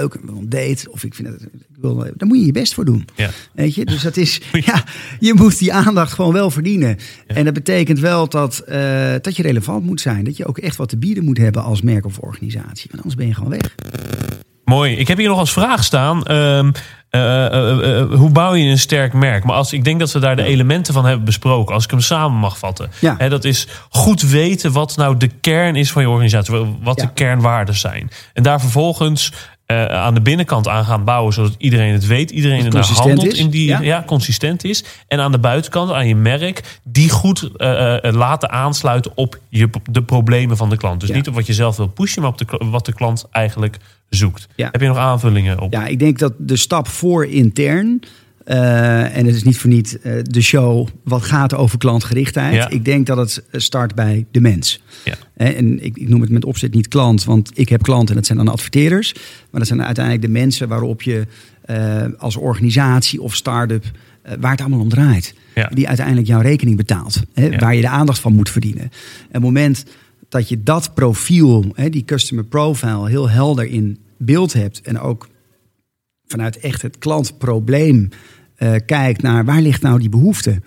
leuk, 0.00 0.14
ik 0.14 0.20
wil 0.24 0.36
een 0.36 0.48
date. 0.48 0.90
Of 0.90 1.04
ik 1.04 1.14
vind 1.14 1.28
het, 1.28 1.42
ik 1.42 1.76
wil, 1.80 1.96
daar 1.96 2.28
moet 2.28 2.38
je 2.38 2.46
je 2.46 2.52
best 2.52 2.74
voor 2.74 2.84
doen. 2.84 3.08
ja. 3.14 3.30
Weet 3.52 3.74
je? 3.74 3.84
Dus 3.84 4.02
dat 4.02 4.16
is, 4.16 4.40
ja, 4.70 4.84
je 5.20 5.34
moet 5.34 5.58
die 5.58 5.72
aandacht 5.72 6.12
gewoon 6.12 6.32
wel 6.32 6.50
verdienen. 6.50 6.98
En 7.26 7.44
dat 7.44 7.54
betekent 7.54 7.98
wel 7.98 8.28
dat, 8.28 8.58
eh, 8.58 9.12
dat 9.20 9.36
je 9.36 9.42
relevant 9.42 9.84
moet 9.84 10.00
zijn. 10.00 10.24
Dat 10.24 10.36
je 10.36 10.46
ook 10.46 10.58
echt 10.58 10.76
wat 10.76 10.88
te 10.88 10.96
bieden 10.96 11.24
moet 11.24 11.38
hebben 11.38 11.62
als 11.62 11.82
merk 11.82 12.04
of 12.06 12.18
organisatie. 12.18 12.86
Want 12.90 12.96
anders 13.02 13.14
ben 13.14 13.26
je 13.26 13.34
gewoon 13.34 13.50
weg. 13.50 13.74
Mooi. 14.64 14.96
Ik 14.96 15.08
heb 15.08 15.18
hier 15.18 15.28
nog 15.28 15.38
als 15.38 15.52
vraag 15.52 15.84
staan. 15.84 16.24
ehm, 16.24 16.70
eh, 17.10 17.46
eh, 18.00 18.12
hoe 18.12 18.30
bouw 18.30 18.54
je 18.54 18.70
een 18.70 18.78
sterk 18.78 19.12
merk? 19.12 19.44
Maar 19.44 19.56
als 19.56 19.72
ik 19.72 19.84
denk 19.84 19.98
dat 20.00 20.12
we 20.12 20.18
daar 20.18 20.36
de 20.36 20.42
elementen 20.42 20.94
van 20.94 21.04
hebben 21.04 21.24
besproken, 21.24 21.74
als 21.74 21.84
ik 21.84 21.90
hem 21.90 22.00
samen 22.00 22.38
mag 22.38 22.58
vatten. 22.58 22.90
Ja. 23.00 23.28
Dat 23.28 23.44
is 23.44 23.66
goed 23.90 24.22
weten 24.22 24.72
wat 24.72 24.96
nou 24.96 25.16
de 25.16 25.30
kern 25.40 25.76
is 25.76 25.92
van 25.92 26.02
je 26.02 26.08
organisatie, 26.08 26.54
wat 26.82 27.00
Ja. 27.00 27.06
de 27.06 27.12
kernwaarden 27.12 27.74
zijn. 27.74 28.10
En 28.32 28.42
daar 28.42 28.60
vervolgens 28.60 29.32
eh, 29.72 30.00
aan 30.02 30.14
de 30.14 30.20
binnenkant 30.20 30.68
aan 30.68 30.84
gaan 30.84 31.04
bouwen, 31.04 31.32
zodat 31.32 31.54
iedereen 31.58 31.92
het 31.92 32.06
weet, 32.06 32.30
iedereen 32.30 32.56
Dat 32.56 32.66
er 32.66 32.72
naar 32.72 32.82
consistent 32.82 33.08
handelt, 33.16 33.32
is. 33.36 33.44
in 33.44 33.50
die, 33.50 33.66
Ja. 33.66 33.80
ja. 33.80 34.02
consistent 34.06 34.64
is. 34.64 34.84
En 35.08 35.20
aan 35.20 35.32
de 35.32 35.38
buitenkant, 35.38 35.90
aan 35.92 36.08
je 36.08 36.16
merk, 36.16 36.80
die 36.84 37.10
goed 37.10 37.50
eh, 37.56 38.04
eh, 38.04 38.14
laten 38.14 38.50
aansluiten 38.50 39.12
op 39.14 39.38
je, 39.48 39.70
de 39.90 40.02
problemen 40.02 40.56
van 40.56 40.70
de 40.70 40.76
klant. 40.76 41.00
Dus 41.00 41.08
Ja. 41.08 41.14
niet 41.14 41.28
op 41.28 41.34
wat 41.34 41.46
je 41.46 41.54
zelf 41.54 41.76
wil 41.76 41.86
pushen, 41.88 42.22
maar 42.22 42.30
op 42.30 42.38
de, 42.38 42.46
wat 42.70 42.86
de 42.86 42.92
klant 42.92 43.26
eigenlijk 43.30 43.76
zoekt. 44.08 44.48
Ja. 44.56 44.68
Heb 44.72 44.80
je 44.80 44.86
nog 44.86 44.96
aanvullingen 44.96 45.60
op? 45.60 45.72
Ja, 45.72 45.86
ik 45.86 45.98
denk 45.98 46.18
dat 46.18 46.32
de 46.38 46.56
stap 46.56 46.88
voor 46.88 47.26
intern. 47.26 48.02
Eh, 48.44 49.16
en 49.16 49.26
het 49.26 49.34
is 49.34 49.42
niet 49.42 49.58
voor 49.58 49.70
niet 49.70 50.00
eh, 50.00 50.12
de 50.22 50.42
show 50.42 50.88
wat 51.04 51.22
gaat 51.22 51.54
over 51.54 51.78
klantgerichtheid. 51.78 52.54
Ja. 52.54 52.68
Ik 52.68 52.84
denk 52.84 53.06
dat 53.06 53.16
het 53.16 53.44
start 53.52 53.94
bij 53.94 54.26
de 54.30 54.40
mens. 54.40 54.82
Ja. 55.04 55.14
En 55.36 55.84
ik, 55.84 55.96
ik 55.96 56.08
noem 56.08 56.20
het 56.20 56.30
met 56.30 56.44
opzet 56.44 56.74
niet 56.74 56.88
klant, 56.88 57.24
want 57.24 57.50
ik 57.54 57.68
heb 57.68 57.82
klanten 57.82 58.08
en 58.08 58.14
dat 58.14 58.26
zijn 58.26 58.38
dan 58.38 58.48
adverteerders. 58.48 59.12
Maar 59.50 59.60
dat 59.60 59.66
zijn 59.66 59.82
uiteindelijk 59.82 60.24
de 60.24 60.32
mensen 60.32 60.68
waarop 60.68 61.02
je 61.02 61.26
eh, 61.62 62.04
als 62.18 62.36
organisatie 62.36 63.22
of 63.22 63.34
start-up, 63.34 63.84
eh, 64.22 64.32
waar 64.40 64.50
het 64.50 64.60
allemaal 64.60 64.80
om 64.80 64.88
draait. 64.88 65.34
Ja. 65.54 65.70
Die 65.74 65.88
uiteindelijk 65.88 66.26
jouw 66.26 66.40
rekening 66.40 66.76
betaalt. 66.76 67.22
Hè. 67.32 67.58
Waar 67.58 67.74
je 67.74 67.80
de 67.80 67.88
aandacht 67.88 68.18
van 68.18 68.32
moet 68.32 68.50
verdienen. 68.50 68.82
En 68.82 68.90
het 69.30 69.42
moment 69.42 69.84
dat 70.28 70.48
je 70.48 70.62
dat 70.62 70.94
profiel, 70.94 71.64
hè, 71.74 71.90
die 71.90 72.04
customer 72.04 72.44
profile, 72.44 73.08
heel 73.08 73.30
helder 73.30 73.66
in 73.66 73.98
beeld 74.16 74.52
hebt. 74.52 74.80
En 74.80 75.00
ook 75.00 75.28
vanuit 76.26 76.58
echt 76.58 76.82
het 76.82 76.98
klantprobleem 76.98 78.08
eh, 78.56 78.74
kijkt 78.86 79.22
naar 79.22 79.44
waar 79.44 79.60
ligt 79.60 79.82
nou 79.82 79.98
die 80.00 80.08
behoefte. 80.08 80.60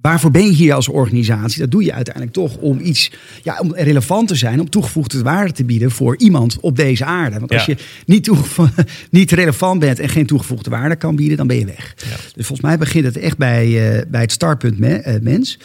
Waarvoor 0.00 0.30
ben 0.30 0.44
je 0.44 0.52
hier 0.52 0.74
als 0.74 0.88
organisatie? 0.88 1.60
Dat 1.60 1.70
doe 1.70 1.84
je 1.84 1.92
uiteindelijk 1.92 2.34
toch 2.34 2.56
om 2.56 2.78
iets, 2.80 3.10
ja, 3.42 3.58
om 3.60 3.74
relevant 3.74 4.28
te 4.28 4.34
zijn, 4.34 4.60
om 4.60 4.70
toegevoegde 4.70 5.22
waarde 5.22 5.52
te 5.52 5.64
bieden 5.64 5.90
voor 5.90 6.16
iemand 6.18 6.60
op 6.60 6.76
deze 6.76 7.04
aarde. 7.04 7.38
Want 7.38 7.52
als 7.52 7.64
Ja. 7.64 7.74
je 7.76 7.84
niet, 8.06 8.30
niet 9.10 9.30
relevant 9.32 9.80
bent 9.80 9.98
en 9.98 10.08
geen 10.08 10.26
toegevoegde 10.26 10.70
waarde 10.70 10.96
kan 10.96 11.16
bieden, 11.16 11.36
dan 11.36 11.46
ben 11.46 11.58
je 11.58 11.64
weg. 11.64 11.94
Ja. 11.96 12.16
Dus 12.34 12.46
volgens 12.46 12.60
mij 12.60 12.78
begint 12.78 13.04
het 13.04 13.16
echt 13.16 13.36
bij, 13.38 13.64
eh, 13.98 14.06
bij 14.10 14.20
het 14.20 14.32
startpunt 14.32 14.78
me- 14.78 14.94
eh, 14.96 15.20
mens. 15.20 15.58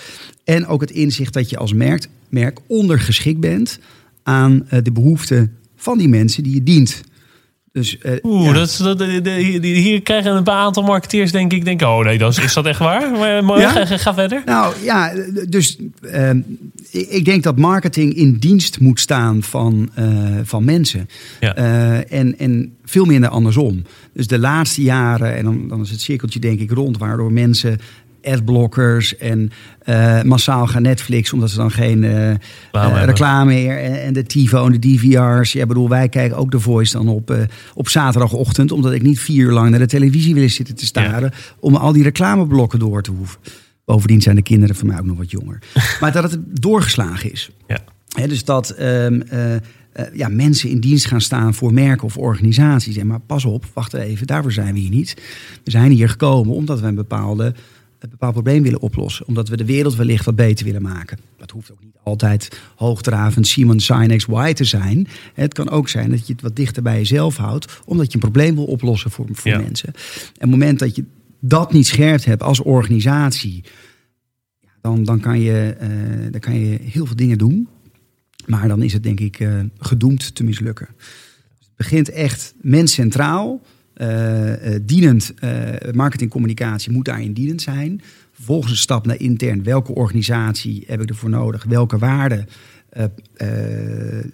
En 0.43 0.67
ook 0.67 0.81
het 0.81 0.91
inzicht 0.91 1.33
dat 1.33 1.49
je 1.49 1.57
als 1.57 1.73
merk, 1.73 2.07
merk 2.29 2.59
ondergeschikt 2.67 3.39
bent 3.39 3.79
aan 4.23 4.67
de 4.83 4.91
behoeften 4.91 5.53
van 5.75 5.97
die 5.97 6.07
mensen 6.09 6.43
die 6.43 6.53
je 6.53 6.63
dient. 6.63 7.01
Dus, 7.77 7.97
eh, 7.97 8.13
Oeh, 8.23 8.45
ja. 8.45 8.53
dat, 8.53 8.97
de- 8.97 9.21
de- 9.21 9.29
hier- 9.31 9.61
hier 9.63 10.01
krijgen 10.01 10.35
een 10.35 10.47
aantal 10.49 10.83
marketeers 10.83 11.31
denk 11.31 11.53
ik, 11.53 11.65
denk, 11.65 11.81
oh 11.81 12.03
nee, 12.03 12.17
dat 12.17 12.31
is, 12.37 12.43
is 12.43 12.53
dat 12.53 12.65
echt 12.65 12.79
waar? 12.79 13.11
Maar, 13.11 13.43
maar 13.43 13.59
Ja? 13.59 13.85
ga, 13.85 14.13
verder. 14.13 14.41
Nou 14.45 14.73
ja, 14.83 15.13
dus 15.49 15.77
ehm, 16.01 16.39
ik 16.91 17.25
denk 17.25 17.43
dat 17.43 17.57
marketing 17.57 18.13
in 18.13 18.33
dienst 18.39 18.79
moet 18.79 18.99
staan 18.99 19.43
van, 19.43 19.89
eh, 19.93 20.05
van 20.43 20.63
mensen. 20.65 21.09
Ja. 21.39 21.55
Eh, 21.55 22.19
en, 22.19 22.37
en 22.39 22.73
veel 22.85 23.05
minder 23.05 23.29
andersom. 23.29 23.83
Dus 24.13 24.27
de 24.27 24.39
laatste 24.39 24.81
jaren, 24.81 25.35
en 25.35 25.43
dan, 25.43 25.67
dan 25.67 25.81
is 25.81 25.89
het 25.89 26.01
cirkeltje 26.01 26.39
denk 26.39 26.59
ik 26.59 26.71
rond, 26.71 26.97
waardoor 26.97 27.31
mensen 27.33 27.79
adblockers 28.27 29.17
en 29.17 29.51
eh, 29.79 30.21
massaal 30.21 30.67
gaan 30.67 30.81
Netflix, 30.81 31.33
omdat 31.33 31.49
ze 31.49 31.57
dan 31.57 31.71
geen 31.71 32.03
eh, 32.03 32.33
Reclame 32.71 32.99
eh, 32.99 33.05
reclame 33.05 33.53
meer 33.53 33.83
en, 33.83 34.03
en 34.03 34.13
de 34.13 34.23
TiVo 34.23 34.65
en 34.65 34.71
de 34.71 34.79
DVR's. 34.79 35.51
Ja, 35.51 35.65
bedoel, 35.65 35.89
wij 35.89 36.09
kijken 36.09 36.37
ook 36.37 36.51
de 36.51 36.59
Voice 36.59 36.97
dan 36.97 37.07
op, 37.07 37.35
op 37.73 37.89
zaterdagochtend, 37.89 38.71
omdat 38.71 38.93
ik 38.93 39.01
niet 39.01 39.19
vier 39.19 39.45
uur 39.45 39.51
lang 39.51 39.69
naar 39.69 39.79
de 39.79 39.85
televisie 39.85 40.33
wil 40.33 40.49
zitten 40.49 40.75
te 40.75 40.85
staren, 40.85 41.31
om 41.59 41.75
al 41.75 41.93
die 41.93 42.03
reclameblokken 42.03 42.79
door 42.79 43.01
te 43.01 43.11
hoeven. 43.11 43.39
Bovendien 43.85 44.21
zijn 44.21 44.35
de 44.35 44.41
kinderen 44.41 44.75
van 44.75 44.87
mij 44.87 44.99
ook 44.99 45.05
nog 45.05 45.17
wat 45.17 45.31
jonger. 45.31 45.59
maar 46.01 46.11
dat 46.11 46.31
het 46.31 46.39
doorgeslagen 46.61 47.31
is. 47.31 47.49
Ja. 47.67 47.79
Dus 48.27 48.45
dat 48.45 48.69
ehm, 48.69 49.21
eh, 49.21 49.55
eh, 49.97 50.05
ja, 50.13 50.27
mensen 50.27 50.69
in 50.69 50.79
dienst 50.79 51.05
gaan 51.05 51.21
staan 51.21 51.53
voor 51.53 51.73
merken 51.73 52.05
of 52.05 52.17
organisaties. 52.17 52.97
En 52.97 53.07
maar 53.07 53.19
pas 53.19 53.45
op, 53.45 53.65
wacht 53.73 53.93
even, 53.93 54.27
daarvoor 54.27 54.51
zijn 54.51 54.73
we 54.73 54.79
hier 54.79 54.89
niet. 54.89 55.13
We 55.63 55.71
zijn 55.71 55.91
hier 55.91 56.09
gekomen 56.09 56.55
omdat 56.55 56.79
we 56.79 56.87
een, 56.87 56.95
bepaalde, 56.95 57.53
een 57.99 58.09
bepaald 58.09 58.33
probleem 58.33 58.63
willen 58.63 58.81
oplossen. 58.81 59.27
Omdat 59.27 59.49
we 59.49 59.57
de 59.57 59.65
wereld 59.65 59.95
wellicht 59.95 60.25
wat 60.25 60.35
beter 60.35 60.65
willen 60.65 60.81
maken. 60.81 61.17
Dat 61.37 61.51
hoeft 61.51 61.71
ook 61.71 61.83
niet 61.83 61.95
altijd 62.03 62.61
hoogdravend 62.75 63.47
Simon 63.47 63.79
Sinex 63.79 64.25
Y 64.25 64.53
te 64.53 64.63
zijn. 64.63 65.07
Het 65.33 65.53
kan 65.53 65.69
ook 65.69 65.89
zijn 65.89 66.09
dat 66.09 66.27
je 66.27 66.33
het 66.33 66.41
wat 66.41 66.55
dichter 66.55 66.83
bij 66.83 66.97
jezelf 66.97 67.37
houdt. 67.37 67.79
Omdat 67.85 68.07
je 68.07 68.13
een 68.13 68.19
probleem 68.19 68.55
wil 68.55 68.65
oplossen 68.65 69.11
voor, 69.11 69.27
voor 69.31 69.51
Ja. 69.51 69.59
mensen. 69.59 69.87
En 69.93 69.93
op 70.33 70.39
het 70.39 70.49
moment 70.49 70.79
dat 70.79 70.95
je 70.95 71.03
dat 71.39 71.73
niet 71.73 71.87
scherp 71.87 72.23
hebt 72.23 72.43
als 72.43 72.59
organisatie... 72.61 73.63
Dan, 74.81 75.03
dan, 75.03 75.19
kan 75.19 75.39
je, 75.39 75.75
eh, 75.79 75.89
dan 76.31 76.39
kan 76.39 76.59
je 76.59 76.77
heel 76.81 77.05
veel 77.05 77.15
dingen 77.15 77.37
doen. 77.37 77.67
Maar 78.45 78.67
dan 78.67 78.81
is 78.81 78.93
het 78.93 79.03
denk 79.03 79.19
ik 79.19 79.39
eh, 79.39 79.59
gedoemd 79.77 80.35
te 80.35 80.43
mislukken. 80.43 80.87
Het 81.59 81.69
begint 81.75 82.09
echt 82.09 82.53
mens 82.61 82.93
centraal. 82.93 83.61
Eh, 83.97 84.75
eh, 84.75 84.81
dienend, 84.85 85.33
eh 85.39 85.91
marketingcommunicatie 85.93 86.91
moet 86.91 87.05
daarin 87.05 87.33
dienend 87.33 87.61
zijn. 87.61 88.01
Vervolgens 88.31 88.71
een 88.71 88.77
stap 88.77 89.05
naar 89.05 89.19
intern. 89.19 89.63
Welke 89.63 89.93
organisatie 89.93 90.83
heb 90.87 91.01
ik 91.01 91.09
ervoor 91.09 91.29
nodig? 91.29 91.63
Welke 91.63 91.97
waarden 91.97 92.47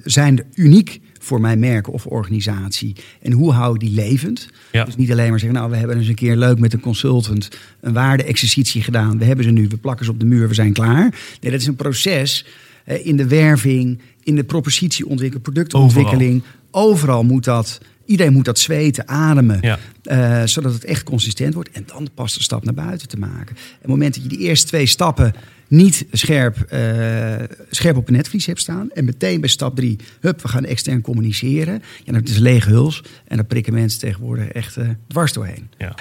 zijn 0.03 0.37
er 0.37 0.45
uniek 0.53 1.01
voor 1.19 1.41
mijn 1.41 1.59
merk 1.59 1.93
of 1.93 2.05
organisatie? 2.05 2.95
En 3.21 3.31
hoe 3.31 3.51
hou 3.51 3.73
ik 3.73 3.79
die 3.79 3.93
levend? 3.93 4.49
Ja. 4.71 4.83
Dus 4.83 4.95
niet 4.95 5.11
alleen 5.11 5.29
maar 5.29 5.39
zeggen, 5.39 5.57
nou, 5.57 5.71
we 5.71 5.77
hebben 5.77 5.97
eens 5.97 6.07
een 6.07 6.15
keer 6.15 6.35
leuk 6.35 6.59
met 6.59 6.73
een 6.73 6.79
consultant 6.79 7.49
een 7.81 7.93
waarde-exercitie 7.93 8.81
gedaan. 8.81 9.17
We 9.17 9.25
hebben 9.25 9.45
ze 9.45 9.51
nu, 9.51 9.67
we 9.67 9.77
plakken 9.77 10.05
ze 10.05 10.11
op 10.11 10.19
de 10.19 10.25
muur, 10.25 10.47
we 10.47 10.53
zijn 10.53 10.73
klaar. 10.73 11.09
Nee, 11.41 11.51
dat 11.51 11.61
is 11.61 11.67
een 11.67 11.75
proces 11.75 12.45
in 12.85 13.17
de 13.17 13.27
werving, 13.27 13.99
in 14.23 14.35
de 14.35 14.43
propositieontwikkeling, 14.43 15.43
productontwikkeling. 15.43 16.43
Overal, 16.71 17.23
moet 17.23 17.43
dat, 17.43 17.79
iedereen 18.05 18.33
moet 18.33 18.45
dat 18.45 18.59
zweten, 18.59 19.07
ademen. 19.07 19.57
Ja. 19.61 19.79
eh, 20.03 20.47
zodat 20.47 20.73
het 20.73 20.85
echt 20.85 21.03
consistent 21.03 21.53
wordt. 21.53 21.69
En 21.71 21.83
dan 21.85 22.09
pas 22.13 22.33
de 22.33 22.43
stap 22.43 22.63
naar 22.63 22.73
buiten 22.73 23.07
te 23.07 23.17
maken. 23.17 23.55
En 23.55 23.73
op 23.73 23.81
het 23.81 23.89
moment 23.89 24.13
dat 24.13 24.23
je 24.23 24.29
die 24.29 24.39
eerste 24.39 24.67
twee 24.67 24.85
stappen 24.85 25.33
niet 25.67 26.05
scherp, 26.11 26.57
eh, 26.57 27.35
scherp 27.69 27.97
op 27.97 28.07
een 28.07 28.13
netvlies 28.13 28.45
hebt 28.45 28.59
staan. 28.59 28.91
En 28.91 29.05
meteen 29.05 29.39
bij 29.39 29.49
stap 29.49 29.75
drie, 29.75 29.99
hup, 30.19 30.41
we 30.41 30.47
gaan 30.47 30.65
extern 30.65 31.01
communiceren. 31.01 31.83
Ja, 32.03 32.11
dan 32.11 32.23
is 32.23 32.37
lege 32.37 32.69
huls. 32.69 33.03
En 33.27 33.37
dan 33.37 33.47
prikken 33.47 33.73
mensen 33.73 33.99
tegenwoordig 33.99 34.47
echt 34.47 34.77
eh, 34.77 34.89
dwars 35.07 35.33
doorheen. 35.33 35.69
Ja. 35.77 35.95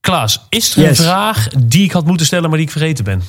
Klaas, 0.00 0.46
is 0.48 0.76
er 0.76 0.88
een 0.88 0.96
vraag 0.96 1.48
die 1.48 1.84
ik 1.84 1.92
had 1.92 2.06
moeten 2.06 2.26
stellen, 2.26 2.48
maar 2.48 2.58
die 2.58 2.66
ik 2.66 2.72
vergeten 2.72 3.04
ben? 3.04 3.22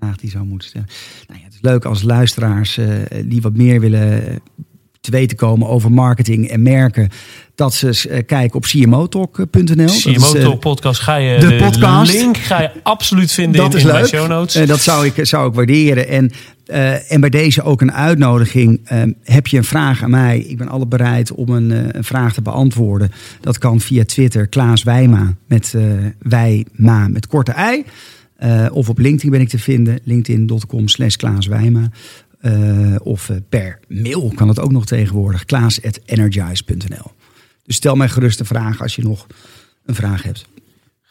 vraag 0.00 0.16
die 0.16 0.30
zou 0.30 0.44
moeten 0.44 0.68
stellen. 0.68 0.88
Nou 1.26 1.38
ja, 1.38 1.44
het 1.44 1.54
is 1.54 1.60
leuk 1.60 1.84
als 1.84 2.02
luisteraars 2.02 2.78
die 3.24 3.40
wat 3.40 3.56
meer 3.56 3.80
willen 3.80 4.40
te 5.10 5.16
weten 5.16 5.36
komen 5.36 5.68
over 5.68 5.92
marketing 5.92 6.48
en 6.48 6.62
merken. 6.62 7.08
Dat 7.54 7.74
ze 7.74 8.08
eh, 8.08 8.26
kijken 8.26 8.56
op 8.56 8.62
cmotalk.nl. 8.62 9.86
CMO 9.86 10.32
Talk 10.32 10.60
podcast 10.60 11.00
ga 11.00 11.16
je 11.16 11.38
de 11.38 11.46
de, 11.46 11.56
podcast. 11.56 12.12
link 12.12 12.36
ga 12.36 12.60
je 12.62 12.70
absoluut 12.82 13.32
vinden 13.32 13.60
Dat 13.60 13.70
in, 13.72 13.78
is 13.78 13.84
in 13.84 13.92
leuk. 13.92 14.06
show 14.06 14.28
notes. 14.28 14.54
Eh, 14.54 14.66
dat 14.66 14.80
zou 14.80 15.06
ik, 15.06 15.26
zou 15.26 15.48
ik 15.48 15.54
waarderen. 15.54 16.08
En, 16.08 16.30
eh, 16.66 17.12
en 17.12 17.20
bij 17.20 17.30
deze 17.30 17.62
ook 17.62 17.80
een 17.80 17.92
uitnodiging. 17.92 18.80
Eh, 18.84 19.02
heb 19.24 19.46
je 19.46 19.56
een 19.56 19.64
vraag 19.64 20.02
aan 20.02 20.10
mij? 20.10 20.38
Ik 20.38 20.56
ben 20.58 20.68
altijd 20.68 20.88
bereid 20.88 21.32
om 21.32 21.48
een, 21.48 21.72
eh, 21.72 21.78
een 21.88 22.04
vraag 22.04 22.34
te 22.34 22.42
beantwoorden. 22.42 23.10
Dat 23.40 23.58
kan 23.58 23.80
via 23.80 24.04
Twitter, 24.04 24.46
Klaas 24.46 24.82
Wijma 24.82 25.34
met 25.46 25.74
eh 25.74 25.82
Wijma 26.18 27.08
met 27.08 27.26
korte 27.26 27.52
ei. 27.52 27.84
Eh, 28.36 28.66
of 28.70 28.88
op 28.88 28.98
LinkedIn 28.98 29.30
ben 29.30 29.40
ik 29.40 29.48
te 29.48 29.58
vinden. 29.58 29.98
LinkedIn.com 30.04 30.88
slash 30.88 31.14
Klaas 31.14 31.46
Wijma. 31.46 31.90
Eh, 32.40 32.94
of 33.02 33.28
eh, 33.30 33.36
per 33.48 33.78
mail 33.88 34.32
kan 34.34 34.48
het 34.48 34.60
ook 34.60 34.70
nog 34.72 34.86
tegenwoordig. 34.86 35.44
Klaas.energize.nl 35.44 37.12
Dus 37.64 37.76
stel 37.76 37.94
mij 37.94 38.08
gerust 38.08 38.40
een 38.40 38.46
vraag 38.46 38.80
als 38.82 38.94
je 38.96 39.02
nog 39.02 39.26
een 39.86 39.94
vraag 39.94 40.22
hebt. 40.22 40.46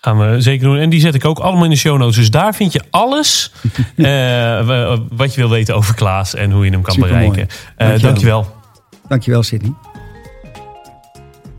Gaan 0.02 0.18
we 0.32 0.42
zeker 0.42 0.68
doen. 0.68 0.78
En 0.78 0.90
die 0.90 1.00
zet 1.00 1.16
ik 1.16 1.26
ook 1.26 1.40
allemaal 1.40 1.64
in 1.64 1.70
de 1.70 1.76
show 1.76 1.98
notes. 1.98 2.16
Dus 2.16 2.32
daar 2.32 2.56
vind 2.56 2.72
je 2.74 2.82
alles 2.90 3.52
eh, 3.96 4.06
wa- 4.66 5.00
wat 5.10 5.34
je 5.34 5.42
wil 5.42 5.50
weten 5.50 5.76
over 5.76 5.96
Klaas 5.96 6.34
en 6.36 6.52
hoe 6.52 6.66
je 6.66 6.72
hem 6.72 6.82
kan 6.82 6.94
Supermooi. 6.94 7.30
bereiken. 7.30 7.56
Eh 7.76 7.88
Dankjewel. 7.88 8.12
dankjewel. 8.12 8.56
Dankjewel 9.08 9.44
Sydney. 9.44 9.74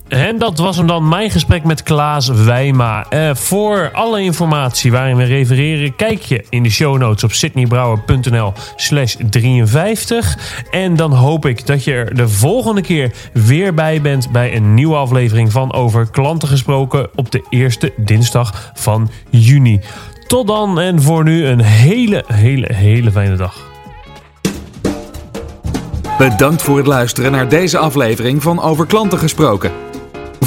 En 0.08 0.38
dat 0.38 0.58
was 0.58 0.76
hem 0.76 0.86
dan, 0.86 1.08
mijn 1.08 1.30
gesprek 1.30 1.64
met 1.64 1.82
Klaas 1.82 2.28
Wijma. 2.28 3.06
Eh, 3.08 3.34
voor 3.34 3.90
alle 3.92 4.22
informatie 4.22 4.92
waarin 4.92 5.16
we 5.16 5.24
refereren, 5.24 5.96
kijk 5.96 6.22
je 6.22 6.44
in 6.48 6.62
de 6.62 6.70
show 6.70 6.98
notes 6.98 7.24
op 7.24 7.32
sydneybrouwer.nl 7.32 8.52
slash 8.76 9.16
53. 9.30 10.64
En 10.70 10.96
dan 10.96 11.12
hoop 11.12 11.46
ik 11.46 11.66
dat 11.66 11.84
je 11.84 11.92
er 11.92 12.14
de 12.14 12.28
volgende 12.28 12.80
keer 12.80 13.12
weer 13.32 13.74
bij 13.74 14.00
bent 14.00 14.30
bij 14.30 14.56
een 14.56 14.74
nieuwe 14.74 14.96
aflevering 14.96 15.52
van 15.52 15.72
Over 15.72 16.10
Klanten 16.10 16.48
Gesproken 16.48 17.08
op 17.14 17.30
de 17.30 17.46
eerste 17.50 17.92
dinsdag 17.96 18.70
van 18.74 19.10
juni. 19.30 19.80
Tot 20.26 20.46
dan 20.46 20.80
en 20.80 21.02
voor 21.02 21.24
nu 21.24 21.46
een 21.46 21.60
hele, 21.60 22.24
hele, 22.26 22.68
hele 22.74 23.10
fijne 23.10 23.36
dag. 23.36 23.66
Bedankt 26.18 26.62
voor 26.62 26.76
het 26.76 26.86
luisteren 26.86 27.32
naar 27.32 27.48
deze 27.48 27.78
aflevering 27.78 28.42
van 28.42 28.62
Over 28.62 28.86
Klanten 28.86 29.18
Gesproken. 29.18 29.87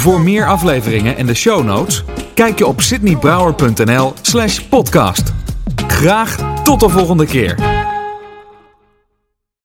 Voor 0.02 0.20
meer 0.20 0.46
afleveringen 0.46 1.16
en 1.16 1.26
de 1.26 1.34
show 1.34 1.64
notes, 1.64 2.04
kijk 2.34 2.58
je 2.58 2.66
op 2.66 2.80
sydneybrouwer.nl 2.80 4.12
slash 4.22 4.58
podcast. 4.58 5.32
Graag 5.86 6.62
tot 6.62 6.80
de 6.80 6.88
volgende 6.88 7.26
keer. 7.26 7.54